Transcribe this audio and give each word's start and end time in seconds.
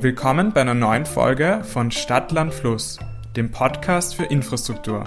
Willkommen 0.00 0.52
bei 0.52 0.60
einer 0.62 0.74
neuen 0.74 1.06
Folge 1.06 1.62
von 1.64 1.90
Stadt, 1.90 2.32
Land, 2.32 2.54
Fluss, 2.54 2.98
dem 3.36 3.50
Podcast 3.50 4.14
für 4.14 4.24
Infrastruktur. 4.24 5.04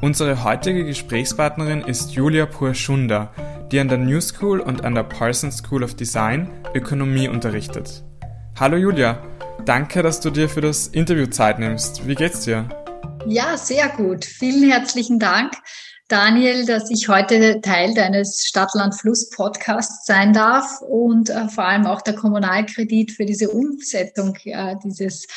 Unsere 0.00 0.44
heutige 0.44 0.84
Gesprächspartnerin 0.84 1.82
ist 1.82 2.12
Julia 2.12 2.46
Purschunda, 2.46 3.32
die 3.70 3.80
an 3.80 3.88
der 3.88 3.98
New 3.98 4.20
School 4.20 4.60
und 4.60 4.84
an 4.84 4.94
der 4.94 5.04
Parsons 5.04 5.58
School 5.58 5.82
of 5.82 5.94
Design 5.94 6.50
Ökonomie 6.74 7.28
unterrichtet. 7.28 8.04
Hallo 8.58 8.76
Julia, 8.76 9.22
danke, 9.64 10.02
dass 10.02 10.20
du 10.20 10.30
dir 10.30 10.48
für 10.48 10.60
das 10.60 10.86
Interview 10.88 11.26
Zeit 11.26 11.58
nimmst. 11.58 12.06
Wie 12.06 12.14
geht's 12.14 12.44
dir? 12.44 12.68
Ja, 13.26 13.56
sehr 13.56 13.88
gut. 13.88 14.24
Vielen 14.24 14.70
herzlichen 14.70 15.18
Dank. 15.18 15.52
Daniel, 16.10 16.66
dass 16.66 16.90
ich 16.90 17.08
heute 17.08 17.60
Teil 17.60 17.94
deines 17.94 18.44
Stadt-Land-Fluss-Podcasts 18.44 20.04
sein 20.06 20.32
darf 20.32 20.80
und 20.80 21.30
äh, 21.30 21.46
vor 21.46 21.64
allem 21.64 21.86
auch 21.86 22.02
der 22.02 22.14
Kommunalkredit 22.14 23.12
für 23.12 23.24
diese 23.24 23.48
Umsetzung 23.48 24.36
äh, 24.44 24.74
dieses 24.82 25.28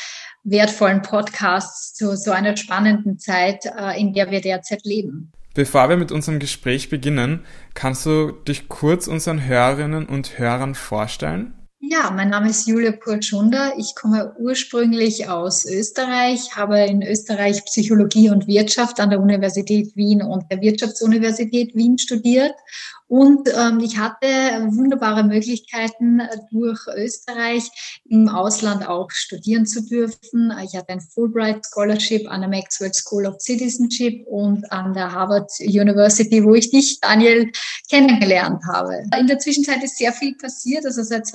wertvollen 0.43 1.03
Podcasts 1.03 1.93
zu 1.93 2.17
so 2.17 2.31
einer 2.31 2.57
spannenden 2.57 3.19
Zeit, 3.19 3.65
äh, 3.65 4.01
in 4.01 4.13
der 4.13 4.31
wir 4.31 4.41
derzeit 4.41 4.83
leben. 4.83 5.31
Bevor 5.53 5.89
wir 5.89 5.97
mit 5.97 6.11
unserem 6.11 6.39
Gespräch 6.39 6.89
beginnen, 6.89 7.45
kannst 7.75 8.07
du 8.07 8.31
dich 8.31 8.67
kurz 8.67 9.07
unseren 9.07 9.45
Hörerinnen 9.45 10.07
und 10.07 10.39
Hörern 10.39 10.73
vorstellen? 10.73 11.53
Ja, 11.85 12.11
mein 12.11 12.29
Name 12.29 12.49
ist 12.49 12.65
Julia 12.65 12.93
Purchunder. 12.93 13.73
Ich 13.77 13.93
komme 13.93 14.33
ursprünglich 14.39 15.27
aus 15.27 15.65
Österreich, 15.65 16.55
habe 16.55 16.79
in 16.79 17.01
Österreich 17.03 17.65
Psychologie 17.65 18.29
und 18.29 18.47
Wirtschaft 18.47 19.01
an 19.01 19.09
der 19.09 19.19
Universität 19.19 19.93
Wien 19.97 20.21
und 20.21 20.49
der 20.49 20.61
Wirtschaftsuniversität 20.61 21.75
Wien 21.75 21.97
studiert 21.97 22.53
und 23.13 23.47
ähm, 23.55 23.79
ich 23.79 23.99
hatte 23.99 24.25
wunderbare 24.71 25.23
Möglichkeiten, 25.23 26.19
äh, 26.19 26.37
durch 26.51 26.79
Österreich 26.95 27.69
im 28.05 28.27
Ausland 28.27 28.89
auch 28.89 29.11
studieren 29.11 29.67
zu 29.67 29.83
dürfen. 29.85 30.51
Ich 30.63 30.75
hatte 30.75 30.93
ein 30.93 30.99
Fulbright 30.99 31.63
Scholarship 31.63 32.27
an 32.27 32.41
der 32.41 32.49
Maxwell 32.49 32.91
School 32.91 33.27
of 33.27 33.39
Citizenship 33.39 34.25
und 34.25 34.71
an 34.71 34.95
der 34.95 35.11
Harvard 35.11 35.51
University, 35.59 36.43
wo 36.43 36.55
ich 36.55 36.71
dich, 36.71 37.01
Daniel, 37.01 37.51
kennengelernt 37.87 38.63
habe. 38.67 39.03
In 39.19 39.27
der 39.27 39.37
Zwischenzeit 39.37 39.83
ist 39.83 39.99
sehr 39.99 40.11
viel 40.11 40.35
passiert. 40.35 40.83
Also 40.83 41.03
seit 41.03 41.27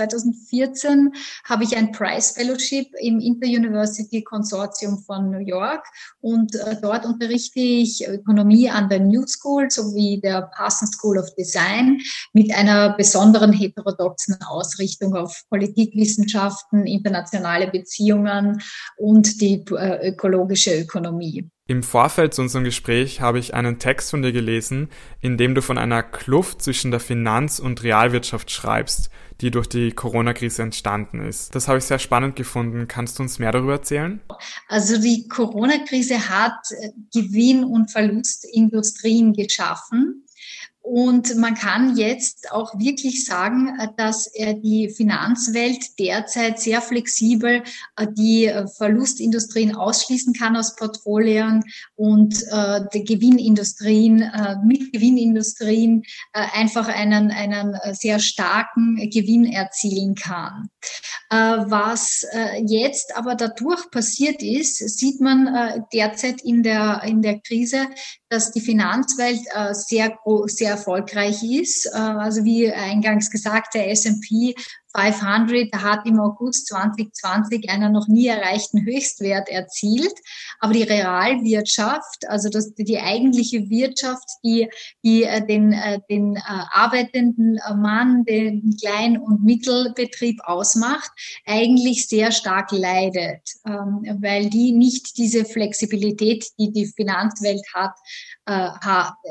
2014 0.46 1.12
habe 1.44 1.64
ich 1.64 1.76
ein 1.76 1.92
Price 1.92 2.32
Fellowship 2.32 2.88
im 3.00 3.20
Inter-University 3.20 4.22
Consortium 4.22 4.98
von 4.98 5.30
New 5.30 5.38
York 5.38 5.84
und 6.20 6.54
äh, 6.54 6.76
dort 6.80 7.04
unterrichte 7.04 7.60
ich 7.60 8.06
Ökonomie 8.06 8.70
an 8.70 8.88
der 8.88 9.00
New 9.00 9.26
School 9.26 9.70
sowie 9.70 10.20
der 10.20 10.42
Parsons 10.54 10.92
School 10.92 11.18
of 11.18 11.34
Design 11.34 12.00
mit 12.32 12.54
einer 12.54 12.96
besonderen 12.96 13.52
heterodoxen 13.52 14.40
Ausrichtung 14.42 15.14
auf 15.14 15.44
Politikwissenschaften, 15.50 16.86
internationale 16.86 17.68
Beziehungen 17.68 18.62
und 18.96 19.40
die 19.40 19.64
äh, 19.76 20.10
ökologische 20.10 20.80
Ökonomie. 20.80 21.48
Im 21.70 21.82
Vorfeld 21.82 22.32
zu 22.32 22.40
unserem 22.40 22.64
Gespräch 22.64 23.20
habe 23.20 23.38
ich 23.38 23.52
einen 23.52 23.78
Text 23.78 24.10
von 24.10 24.22
dir 24.22 24.32
gelesen, 24.32 24.88
in 25.20 25.36
dem 25.36 25.54
du 25.54 25.60
von 25.60 25.76
einer 25.76 26.02
Kluft 26.02 26.62
zwischen 26.62 26.90
der 26.90 26.98
Finanz- 26.98 27.58
und 27.58 27.82
Realwirtschaft 27.82 28.50
schreibst, 28.50 29.10
die 29.42 29.50
durch 29.50 29.68
die 29.68 29.92
Corona-Krise 29.92 30.62
entstanden 30.62 31.20
ist. 31.20 31.54
Das 31.54 31.68
habe 31.68 31.76
ich 31.76 31.84
sehr 31.84 31.98
spannend 31.98 32.36
gefunden. 32.36 32.88
Kannst 32.88 33.18
du 33.18 33.22
uns 33.22 33.38
mehr 33.38 33.52
darüber 33.52 33.72
erzählen? 33.72 34.22
Also 34.68 34.98
die 34.98 35.28
Corona-Krise 35.28 36.30
hat 36.30 36.56
Gewinn- 37.12 37.64
und 37.64 37.92
Verlustindustrien 37.92 39.34
geschaffen 39.34 40.24
und 40.90 41.36
man 41.36 41.54
kann 41.54 41.98
jetzt 41.98 42.50
auch 42.50 42.72
wirklich 42.78 43.26
sagen, 43.26 43.78
äh, 43.78 43.88
dass 43.98 44.30
die 44.32 44.88
Finanzwelt 44.88 45.98
derzeit 45.98 46.58
sehr 46.58 46.80
flexibel 46.80 47.62
äh, 47.96 48.06
die 48.10 48.46
äh, 48.46 48.66
Verlustindustrien 48.66 49.74
ausschließen 49.74 50.32
kann 50.32 50.56
aus 50.56 50.76
Portfolien 50.76 51.62
und 51.96 52.38
die 52.94 53.04
Gewinnindustrien, 53.04 54.30
mit 54.64 54.92
Gewinnindustrien 54.92 56.02
einfach 56.32 56.88
einen, 56.88 57.30
einen 57.30 57.76
sehr 57.92 58.18
starken 58.18 58.96
Gewinn 59.10 59.44
erzielen 59.44 60.14
kann. 60.14 60.68
Was 61.30 62.24
jetzt 62.66 63.16
aber 63.16 63.34
dadurch 63.34 63.90
passiert 63.90 64.42
ist, 64.42 64.76
sieht 64.76 65.20
man 65.20 65.84
derzeit 65.92 66.42
in 66.42 66.62
der, 66.62 67.02
in 67.04 67.22
der 67.22 67.40
Krise, 67.40 67.88
dass 68.28 68.52
die 68.52 68.60
Finanzwelt 68.60 69.40
sehr, 69.72 70.18
sehr 70.46 70.70
erfolgreich 70.70 71.42
ist. 71.42 71.86
Äh, 71.86 71.96
also 71.96 72.44
wie 72.44 72.70
eingangs 72.70 73.30
gesagt, 73.30 73.74
der 73.74 73.90
S&P 73.90 74.54
500 74.98 75.72
hat 75.74 76.06
im 76.06 76.18
August 76.18 76.66
2020 76.68 77.70
einen 77.70 77.92
noch 77.92 78.08
nie 78.08 78.26
erreichten 78.26 78.84
Höchstwert 78.84 79.48
erzielt. 79.48 80.14
Aber 80.58 80.72
die 80.72 80.82
Realwirtschaft, 80.82 82.28
also 82.28 82.48
das, 82.48 82.74
die 82.74 82.98
eigentliche 82.98 83.70
Wirtschaft, 83.70 84.28
die, 84.42 84.68
die 85.04 85.22
äh, 85.22 85.46
den, 85.46 85.72
äh, 85.72 86.00
den 86.10 86.36
äh, 86.36 86.40
arbeitenden 86.44 87.60
Mann, 87.76 88.24
den 88.24 88.76
Klein- 88.80 89.18
und 89.18 89.44
Mittelbetrieb 89.44 90.40
ausmacht, 90.44 91.10
eigentlich 91.46 92.08
sehr 92.08 92.32
stark 92.32 92.72
leidet, 92.72 93.42
ähm, 93.66 94.18
weil 94.20 94.50
die 94.50 94.72
nicht 94.72 95.16
diese 95.16 95.44
Flexibilität, 95.44 96.46
die 96.58 96.72
die 96.72 96.86
Finanzwelt 96.86 97.62
hat, 97.72 97.94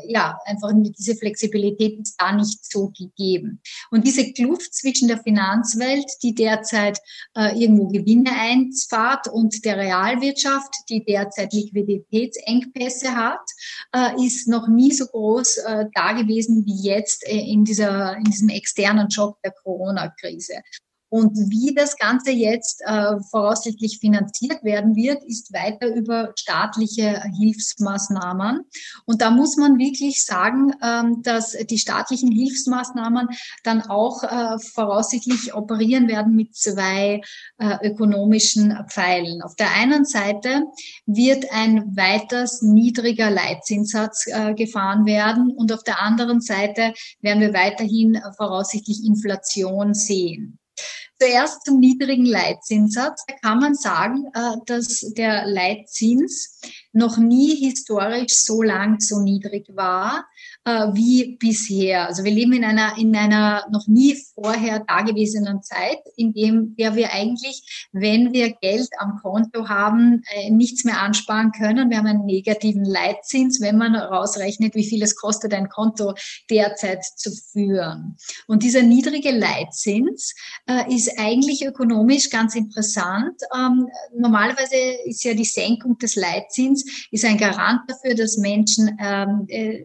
ja, 0.08 0.40
einfach 0.46 0.72
diese 0.76 1.16
Flexibilität 1.16 2.00
ist 2.00 2.16
da 2.20 2.32
nicht 2.32 2.70
so 2.70 2.90
gegeben. 2.90 3.62
Und 3.92 4.06
diese 4.06 4.32
Kluft 4.34 4.74
zwischen 4.74 5.08
der 5.08 5.18
Finanzwelt 5.20 5.58
Finanzwelt, 5.58 6.06
die 6.24 6.34
derzeit 6.34 7.00
äh, 7.36 7.58
irgendwo 7.60 7.88
Gewinne 7.88 8.32
einfahrt 8.32 9.28
und 9.28 9.64
der 9.66 9.78
Realwirtschaft, 9.78 10.74
die 10.90 11.04
derzeit 11.04 11.54
Liquiditätsengpässe 11.54 13.16
hat, 13.16 13.50
äh, 13.94 14.26
ist 14.26 14.48
noch 14.48 14.68
nie 14.68 14.92
so 14.92 15.06
groß 15.06 15.58
äh, 15.58 15.86
da 15.94 16.14
gewesen 16.14 16.66
wie 16.66 16.88
jetzt 16.88 17.28
äh, 17.28 17.38
in, 17.38 17.64
dieser, 17.64 18.18
in 18.18 18.26
diesem 18.26 18.50
externen 18.50 19.10
Schock 19.10 19.42
der 19.44 19.52
Corona-Krise. 19.52 20.62
Und 21.10 21.38
wie 21.50 21.74
das 21.74 21.96
Ganze 21.98 22.32
jetzt 22.32 22.82
äh, 22.86 23.16
voraussichtlich 23.32 24.00
finanziert 24.00 24.64
werden 24.64 24.96
wird, 24.96 25.24
ist 25.24 25.54
weiter 25.54 25.88
über 25.88 26.34
staatliche 26.38 27.24
Hilfsmaßnahmen. 27.38 28.66
Und 29.06 29.22
da 29.22 29.32
muss 29.32 29.56
man 29.56 29.78
wirklich 29.78 30.26
sagen, 30.26 30.74
ähm, 30.84 31.22
dass 31.24 31.52
die 31.52 31.78
staatlichen 31.78 32.32
Hilfsmaßnahmen 32.32 33.30
dann 33.64 33.84
auch 33.84 34.24
äh, 34.24 34.60
voraussichtlich 34.60 35.54
operieren 35.54 36.10
werden 36.10 36.36
mit 36.36 36.56
zwei 36.56 37.22
äh, 37.58 37.88
ökonomischen 37.88 38.78
Pfeilen. 38.90 39.42
Auf 39.42 39.56
der 39.56 39.72
einen 39.76 40.04
Seite 40.04 40.64
wird 41.06 41.46
ein 41.52 41.96
weiters 41.96 42.62
niedriger 42.62 43.32
Leitzinssatz 43.32 44.26
äh, 44.28 44.54
gefahren 44.56 45.06
werden 45.06 45.52
und 45.52 45.72
auf 45.72 45.84
der 45.84 46.02
anderen 46.02 46.42
Seite 46.42 46.94
werden 47.22 47.40
wir 47.40 47.54
weiterhin 47.54 48.20
voraussichtlich 48.36 49.06
Inflation 49.06 49.94
sehen. 49.94 50.60
Zuerst 51.20 51.66
zum 51.66 51.80
niedrigen 51.80 52.26
Leitzinssatz. 52.26 53.24
Da 53.28 53.36
kann 53.42 53.60
man 53.60 53.76
sagen, 53.76 54.26
äh, 54.34 54.56
dass 54.66 55.02
der 55.18 55.46
Leitzins 55.46 56.60
noch 56.98 57.18
nie 57.18 57.56
historisch 57.56 58.36
so 58.44 58.62
lang 58.62 59.00
so 59.00 59.20
niedrig 59.20 59.68
war 59.76 60.26
äh, 60.66 60.88
wie 60.94 61.38
bisher. 61.38 62.08
Also 62.08 62.24
wir 62.24 62.32
leben 62.32 62.54
in 62.54 62.64
einer, 62.64 62.98
in 62.98 63.16
einer 63.16 63.66
noch 63.72 63.88
nie 63.88 64.18
vorher 64.34 64.80
dagewesenen 64.80 65.62
Zeit, 65.62 66.00
in 66.16 66.34
dem 66.34 66.76
der 66.76 66.96
wir 66.96 67.14
eigentlich, 67.14 67.88
wenn 67.92 68.34
wir 68.34 68.52
Geld 68.62 68.90
am 68.98 69.20
Konto 69.22 69.70
haben, 69.70 70.24
äh, 70.34 70.50
nichts 70.50 70.84
mehr 70.84 71.00
ansparen 71.02 71.52
können. 71.52 71.90
Wir 71.90 72.00
haben 72.00 72.08
einen 72.08 72.26
negativen 72.26 72.84
Leitzins, 72.84 73.62
wenn 73.62 73.78
man 73.78 73.96
rausrechnet, 73.96 74.74
wie 74.74 74.88
viel 74.88 75.04
es 75.04 75.16
kostet, 75.16 75.54
ein 75.54 75.70
Konto 75.70 76.16
derzeit 76.50 77.04
zu 77.16 77.32
führen. 77.32 78.18
Und 78.48 78.64
dieser 78.64 78.82
niedrige 78.82 79.32
Leitzins 79.32 80.34
äh, 80.68 80.94
ist 80.94 81.18
eigentlich 81.18 81.64
ökonomisch 81.64 82.32
ganz 82.32 82.56
interessant. 82.56 83.40
Ähm, 83.56 83.88
normalerweise 84.18 84.76
ist 85.06 85.24
ja 85.24 85.36
die 85.36 85.46
Senkung 85.46 85.98
des 86.00 86.16
Leitzins 86.16 86.87
ist 87.12 87.26
ein 87.26 87.38
Garant 87.38 87.82
dafür, 87.88 88.16
dass 88.16 88.38
Menschen 88.38 88.98
ähm, 89.00 89.46
äh, 89.48 89.84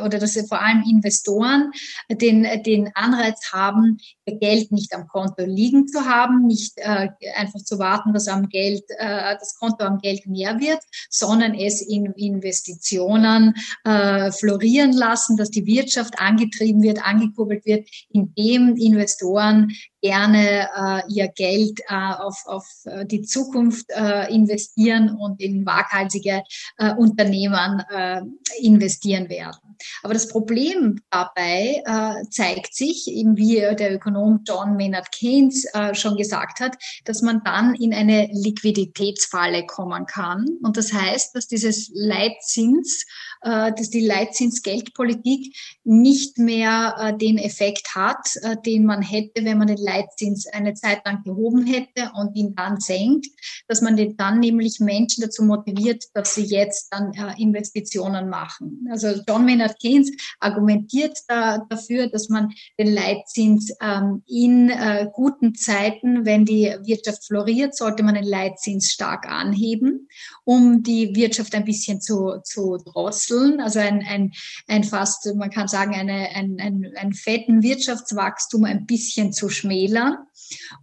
oder 0.00 0.18
dass 0.18 0.34
vor 0.48 0.60
allem 0.60 0.82
Investoren 0.88 1.70
den, 2.10 2.46
den 2.64 2.90
Anreiz 2.94 3.52
haben, 3.52 3.98
Geld 4.26 4.72
nicht 4.72 4.94
am 4.94 5.06
Konto 5.06 5.44
liegen 5.44 5.86
zu 5.88 6.04
haben, 6.04 6.46
nicht 6.46 6.72
äh, 6.76 7.08
einfach 7.36 7.60
zu 7.62 7.78
warten, 7.78 8.12
dass 8.12 8.28
am 8.28 8.48
Geld, 8.48 8.84
äh, 8.98 9.36
das 9.38 9.56
Konto 9.58 9.84
am 9.84 9.98
Geld 9.98 10.26
mehr 10.26 10.58
wird, 10.60 10.80
sondern 11.10 11.54
es 11.54 11.80
in 11.80 12.06
Investitionen 12.12 13.54
äh, 13.84 14.32
florieren 14.32 14.92
lassen, 14.92 15.36
dass 15.36 15.50
die 15.50 15.66
Wirtschaft 15.66 16.18
angetrieben 16.18 16.82
wird, 16.82 17.04
angekurbelt 17.04 17.64
wird, 17.64 17.88
indem 18.10 18.76
Investoren 18.76 19.72
gerne 20.02 20.68
äh, 20.76 21.12
ihr 21.12 21.28
Geld 21.28 21.80
äh, 21.88 21.94
auf, 21.94 22.42
auf 22.46 22.66
die 23.04 23.22
Zukunft 23.22 23.86
äh, 23.90 24.32
investieren 24.34 25.16
und 25.16 25.40
in 25.40 25.64
waghalsige 25.64 26.42
äh, 26.76 26.92
Unternehmen 26.94 27.82
äh, 27.90 28.20
investieren 28.60 29.28
werden 29.28 29.43
werden. 29.44 29.76
Aber 30.02 30.14
das 30.14 30.28
Problem 30.28 31.00
dabei 31.10 31.82
äh, 31.84 32.28
zeigt 32.30 32.74
sich, 32.74 33.08
eben 33.08 33.36
wie 33.36 33.56
der 33.56 33.94
Ökonom 33.94 34.40
John 34.46 34.76
Maynard 34.76 35.10
Keynes 35.12 35.64
äh, 35.74 35.94
schon 35.94 36.16
gesagt 36.16 36.60
hat, 36.60 36.76
dass 37.04 37.22
man 37.22 37.42
dann 37.44 37.74
in 37.74 37.92
eine 37.92 38.28
Liquiditätsfalle 38.32 39.66
kommen 39.66 40.06
kann. 40.06 40.46
Und 40.62 40.76
das 40.76 40.92
heißt, 40.92 41.34
dass 41.34 41.46
dieses 41.46 41.90
Leitzins 41.94 43.04
äh, 43.44 43.72
dass 43.76 43.90
die 43.90 44.06
Leitzinsgeldpolitik 44.06 45.54
nicht 45.84 46.38
mehr 46.38 46.94
äh, 46.98 47.16
den 47.16 47.36
Effekt 47.36 47.94
hat, 47.94 48.36
äh, 48.36 48.56
den 48.64 48.86
man 48.86 49.02
hätte, 49.02 49.44
wenn 49.44 49.58
man 49.58 49.66
den 49.66 49.76
Leitzins 49.76 50.46
eine 50.46 50.72
Zeit 50.72 51.04
lang 51.04 51.22
gehoben 51.24 51.66
hätte 51.66 52.10
und 52.14 52.34
ihn 52.36 52.54
dann 52.54 52.80
senkt, 52.80 53.26
dass 53.68 53.82
man 53.82 53.96
den 53.96 54.16
dann 54.16 54.40
nämlich 54.40 54.80
Menschen 54.80 55.20
dazu 55.20 55.44
motiviert, 55.44 56.04
dass 56.14 56.34
sie 56.34 56.44
jetzt 56.44 56.88
dann 56.90 57.12
Investitionen 57.36 58.30
machen. 58.30 58.86
Also 58.90 59.22
John 59.34 59.44
Maynard 59.44 59.78
Keynes 59.80 60.12
argumentiert 60.38 61.18
dafür, 61.28 62.08
dass 62.08 62.28
man 62.28 62.52
den 62.78 62.92
Leitzins 62.92 63.72
ähm, 63.82 64.22
in 64.26 64.72
guten 65.12 65.54
Zeiten, 65.54 66.24
wenn 66.24 66.44
die 66.44 66.74
Wirtschaft 66.82 67.26
floriert, 67.26 67.76
sollte 67.76 68.02
man 68.02 68.14
den 68.14 68.24
Leitzins 68.24 68.92
stark 68.92 69.26
anheben, 69.26 70.08
um 70.44 70.82
die 70.82 71.14
Wirtschaft 71.16 71.54
ein 71.54 71.64
bisschen 71.64 72.00
zu, 72.00 72.40
zu 72.44 72.78
drosseln 72.78 73.60
also 73.60 73.78
ein, 73.78 74.04
ein, 74.06 74.32
ein 74.68 74.84
fast, 74.84 75.26
man 75.34 75.50
kann 75.50 75.68
sagen, 75.68 75.94
eine, 75.94 76.28
ein, 76.34 76.58
ein, 76.60 76.92
ein 76.96 77.12
fetten 77.12 77.62
Wirtschaftswachstum 77.62 78.64
ein 78.64 78.86
bisschen 78.86 79.32
zu 79.32 79.48
schmälern. 79.48 80.18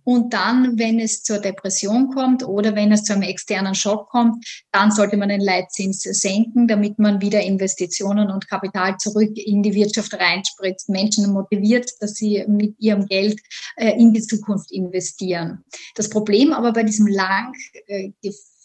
Und 0.04 0.34
dann, 0.34 0.80
wenn 0.80 1.00
es 1.00 1.24
zur 1.24 1.40
Depression 1.40 2.10
kommt 2.10 2.44
oder 2.44 2.76
wenn 2.76 2.92
es 2.92 3.04
zu 3.04 3.14
einem 3.14 3.22
externen 3.22 3.76
Schock 3.76 4.10
kommt, 4.10 4.44
dann 4.72 4.92
sollte 4.92 5.18
man 5.18 5.30
den 5.30 5.42
Leitzins 5.42 6.02
senken, 6.02 6.68
damit 6.68 6.98
man 6.98 7.22
wieder 7.22 7.42
Investitionen 7.42 8.32
und 8.32 8.41
Kapital 8.48 8.98
zurück 8.98 9.32
in 9.36 9.64
die 9.64 9.74
Wirtschaft 9.74 10.14
reinspritzt, 10.14 10.90
Menschen 10.90 11.32
motiviert, 11.32 11.92
dass 12.00 12.16
sie 12.16 12.44
mit 12.48 12.76
ihrem 12.80 13.06
Geld 13.06 13.40
äh, 13.76 13.92
in 14.00 14.14
die 14.14 14.22
Zukunft 14.22 14.72
investieren. 14.72 15.64
Das 15.96 16.10
Problem 16.10 16.54
aber 16.54 16.74
bei 16.74 16.84
diesem 16.84 17.08
lang 17.08 17.54
äh, 17.88 18.12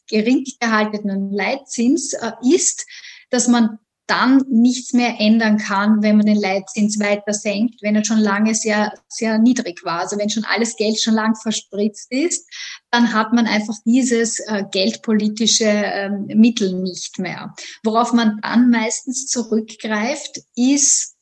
gering 0.09 0.45
gehaltenen 0.61 1.33
Leitzins 1.33 2.13
äh, 2.13 2.33
ist, 2.43 2.87
dass 3.31 3.49
man 3.49 3.79
dann 4.07 4.43
nichts 4.49 4.93
mehr 4.93 5.17
ändern 5.19 5.59
kann, 5.59 6.03
wenn 6.03 6.17
man 6.17 6.27
den 6.27 6.41
Leitzins 6.41 7.01
weiter 7.01 7.33
senkt, 7.33 7.83
wenn 7.83 7.97
er 7.97 8.05
schon 8.05 8.19
lange 8.19 8.55
sehr, 8.55 8.93
sehr 9.09 9.39
niedrig 9.39 9.85
war. 9.85 10.01
Also 10.01 10.17
wenn 10.17 10.31
schon 10.31 10.45
alles 10.45 10.77
Geld 10.77 11.01
schon 11.01 11.15
lang 11.15 11.35
verspritzt 11.35 12.11
ist, 12.11 12.49
dann 12.91 13.13
hat 13.13 13.33
man 13.33 13.47
einfach 13.47 13.75
dieses 13.85 14.39
äh, 14.41 14.65
geldpolitische 14.71 15.65
ähm, 15.65 16.27
Mittel 16.29 16.73
nicht 16.81 17.19
mehr. 17.19 17.55
Worauf 17.83 18.13
man 18.13 18.39
dann 18.43 18.71
meistens 18.71 19.27
zurückgreift, 19.27 20.41
ist 20.55 21.16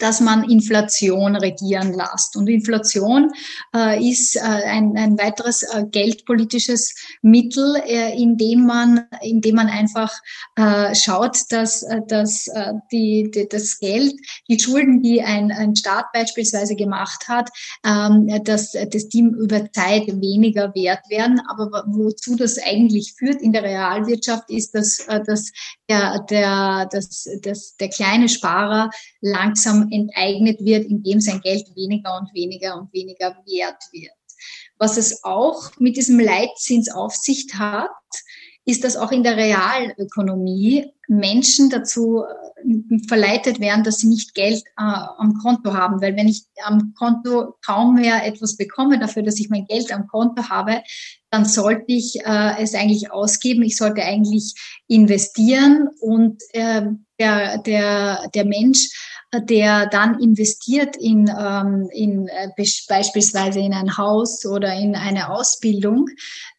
dass 0.00 0.20
man 0.20 0.44
Inflation 0.44 1.36
regieren 1.36 1.92
lässt. 1.92 2.36
Und 2.36 2.48
Inflation 2.48 3.30
äh, 3.74 4.02
ist 4.08 4.36
äh, 4.36 4.40
ein, 4.40 4.96
ein 4.96 5.18
weiteres 5.18 5.62
äh, 5.62 5.84
geldpolitisches 5.90 6.94
Mittel, 7.22 7.76
äh, 7.86 8.20
indem 8.20 8.66
man, 8.66 9.06
indem 9.20 9.56
man 9.56 9.68
einfach 9.68 10.12
äh, 10.56 10.94
schaut, 10.94 11.36
dass, 11.50 11.82
äh, 11.82 12.00
dass 12.06 12.48
äh, 12.48 12.72
die, 12.90 13.30
die, 13.30 13.48
das 13.48 13.78
Geld, 13.78 14.14
die 14.48 14.58
Schulden, 14.58 15.02
die 15.02 15.22
ein, 15.22 15.52
ein 15.52 15.76
Staat 15.76 16.12
beispielsweise 16.12 16.74
gemacht 16.74 17.28
hat, 17.28 17.50
ähm, 17.84 18.28
dass, 18.44 18.72
dass 18.72 19.08
die 19.08 19.20
über 19.20 19.70
Zeit 19.72 20.06
weniger 20.06 20.74
wert 20.74 21.08
werden. 21.10 21.40
Aber 21.48 21.84
wozu 21.86 22.36
das 22.36 22.58
eigentlich 22.58 23.14
führt 23.18 23.42
in 23.42 23.52
der 23.52 23.62
Realwirtschaft, 23.62 24.50
ist, 24.50 24.74
dass, 24.74 25.00
äh, 25.00 25.22
dass 25.22 25.52
der, 25.88 26.20
der, 26.30 26.88
dass, 26.90 27.28
dass 27.42 27.76
der 27.76 27.88
kleine 27.88 28.28
Sparer 28.28 28.90
langsam 29.20 29.88
enteignet 29.90 30.60
wird, 30.60 30.86
indem 30.86 31.20
sein 31.20 31.40
Geld 31.40 31.66
weniger 31.74 32.18
und 32.18 32.32
weniger 32.34 32.78
und 32.78 32.92
weniger 32.92 33.36
wert 33.46 33.82
wird. 33.92 34.12
Was 34.78 34.96
es 34.96 35.24
auch 35.24 35.70
mit 35.78 35.96
diesem 35.96 36.18
Leitzins 36.18 36.90
auf 36.90 37.14
sich 37.14 37.48
hat, 37.54 37.90
ist, 38.64 38.84
dass 38.84 38.96
auch 38.96 39.10
in 39.10 39.22
der 39.22 39.36
Realökonomie 39.36 40.86
Menschen 41.08 41.70
dazu 41.70 42.22
äh, 42.22 42.98
verleitet 43.08 43.58
werden, 43.58 43.84
dass 43.84 43.98
sie 43.98 44.06
nicht 44.06 44.34
Geld 44.34 44.62
äh, 44.78 44.82
am 44.82 45.34
Konto 45.42 45.72
haben. 45.72 46.00
Weil 46.00 46.16
wenn 46.16 46.28
ich 46.28 46.44
am 46.64 46.94
Konto 46.96 47.56
kaum 47.64 47.94
mehr 47.94 48.24
etwas 48.24 48.56
bekomme 48.56 48.98
dafür, 48.98 49.22
dass 49.22 49.40
ich 49.40 49.50
mein 49.50 49.66
Geld 49.66 49.92
am 49.92 50.06
Konto 50.06 50.48
habe, 50.48 50.82
dann 51.30 51.44
sollte 51.44 51.84
ich 51.88 52.20
äh, 52.24 52.62
es 52.62 52.74
eigentlich 52.74 53.10
ausgeben. 53.10 53.62
Ich 53.62 53.76
sollte 53.76 54.02
eigentlich 54.02 54.54
investieren 54.86 55.88
und 56.00 56.40
äh, 56.52 56.82
der, 57.18 57.58
der, 57.58 58.28
der 58.34 58.44
Mensch 58.44 58.88
der 59.32 59.86
dann 59.86 60.20
investiert 60.20 60.96
in, 60.96 61.28
ähm, 61.28 61.88
in 61.92 62.28
äh, 62.28 62.48
beispielsweise 62.88 63.60
in 63.60 63.72
ein 63.72 63.96
Haus 63.96 64.44
oder 64.44 64.74
in 64.74 64.96
eine 64.96 65.30
Ausbildung, 65.30 66.08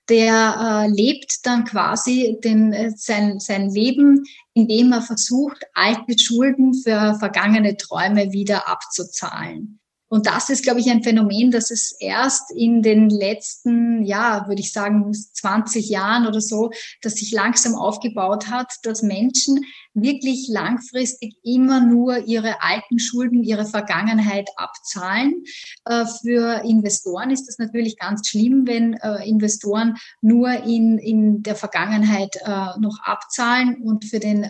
der 0.09 0.85
äh, 0.85 0.87
lebt 0.87 1.45
dann 1.45 1.65
quasi 1.65 2.37
den, 2.43 2.73
äh, 2.73 2.91
sein, 2.95 3.39
sein 3.39 3.69
Leben, 3.69 4.23
indem 4.53 4.93
er 4.93 5.01
versucht, 5.01 5.63
alte 5.73 6.17
Schulden 6.17 6.73
für 6.73 7.15
vergangene 7.19 7.77
Träume 7.77 8.31
wieder 8.31 8.67
abzuzahlen. 8.67 9.79
Und 10.11 10.27
das 10.27 10.49
ist, 10.49 10.63
glaube 10.63 10.81
ich, 10.81 10.91
ein 10.91 11.03
Phänomen, 11.03 11.51
das 11.51 11.71
es 11.71 11.95
erst 11.97 12.51
in 12.51 12.81
den 12.81 13.09
letzten, 13.09 14.03
ja, 14.03 14.45
würde 14.45 14.59
ich 14.59 14.73
sagen, 14.73 15.13
20 15.13 15.87
Jahren 15.87 16.27
oder 16.27 16.41
so, 16.41 16.71
das 17.01 17.13
sich 17.13 17.31
langsam 17.31 17.75
aufgebaut 17.75 18.47
hat, 18.49 18.73
dass 18.83 19.03
Menschen 19.03 19.63
wirklich 19.93 20.47
langfristig 20.47 21.35
immer 21.43 21.81
nur 21.81 22.19
ihre 22.25 22.61
alten 22.61 22.99
Schulden, 22.99 23.43
ihre 23.43 23.65
Vergangenheit 23.65 24.49
abzahlen. 24.55 25.43
Äh, 25.85 26.05
für 26.05 26.63
Investoren 26.63 27.31
ist 27.31 27.47
das 27.47 27.57
natürlich 27.57 27.97
ganz 27.97 28.27
schlimm, 28.27 28.65
wenn 28.65 28.93
äh, 28.93 29.27
Investoren 29.27 29.97
nur 30.21 30.51
in, 30.51 30.97
in 30.97 31.43
der 31.43 31.55
Vergangenheit 31.55 32.35
äh, 32.45 32.79
noch 32.79 32.99
abzahlen 33.03 33.81
und 33.81 34.05
für 34.05 34.19
den 34.19 34.41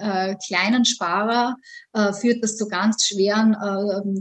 kleinen 0.45 0.85
Sparer 0.85 1.55
führt 2.19 2.43
das 2.43 2.57
zu 2.57 2.67
ganz 2.67 3.05
schweren 3.05 3.55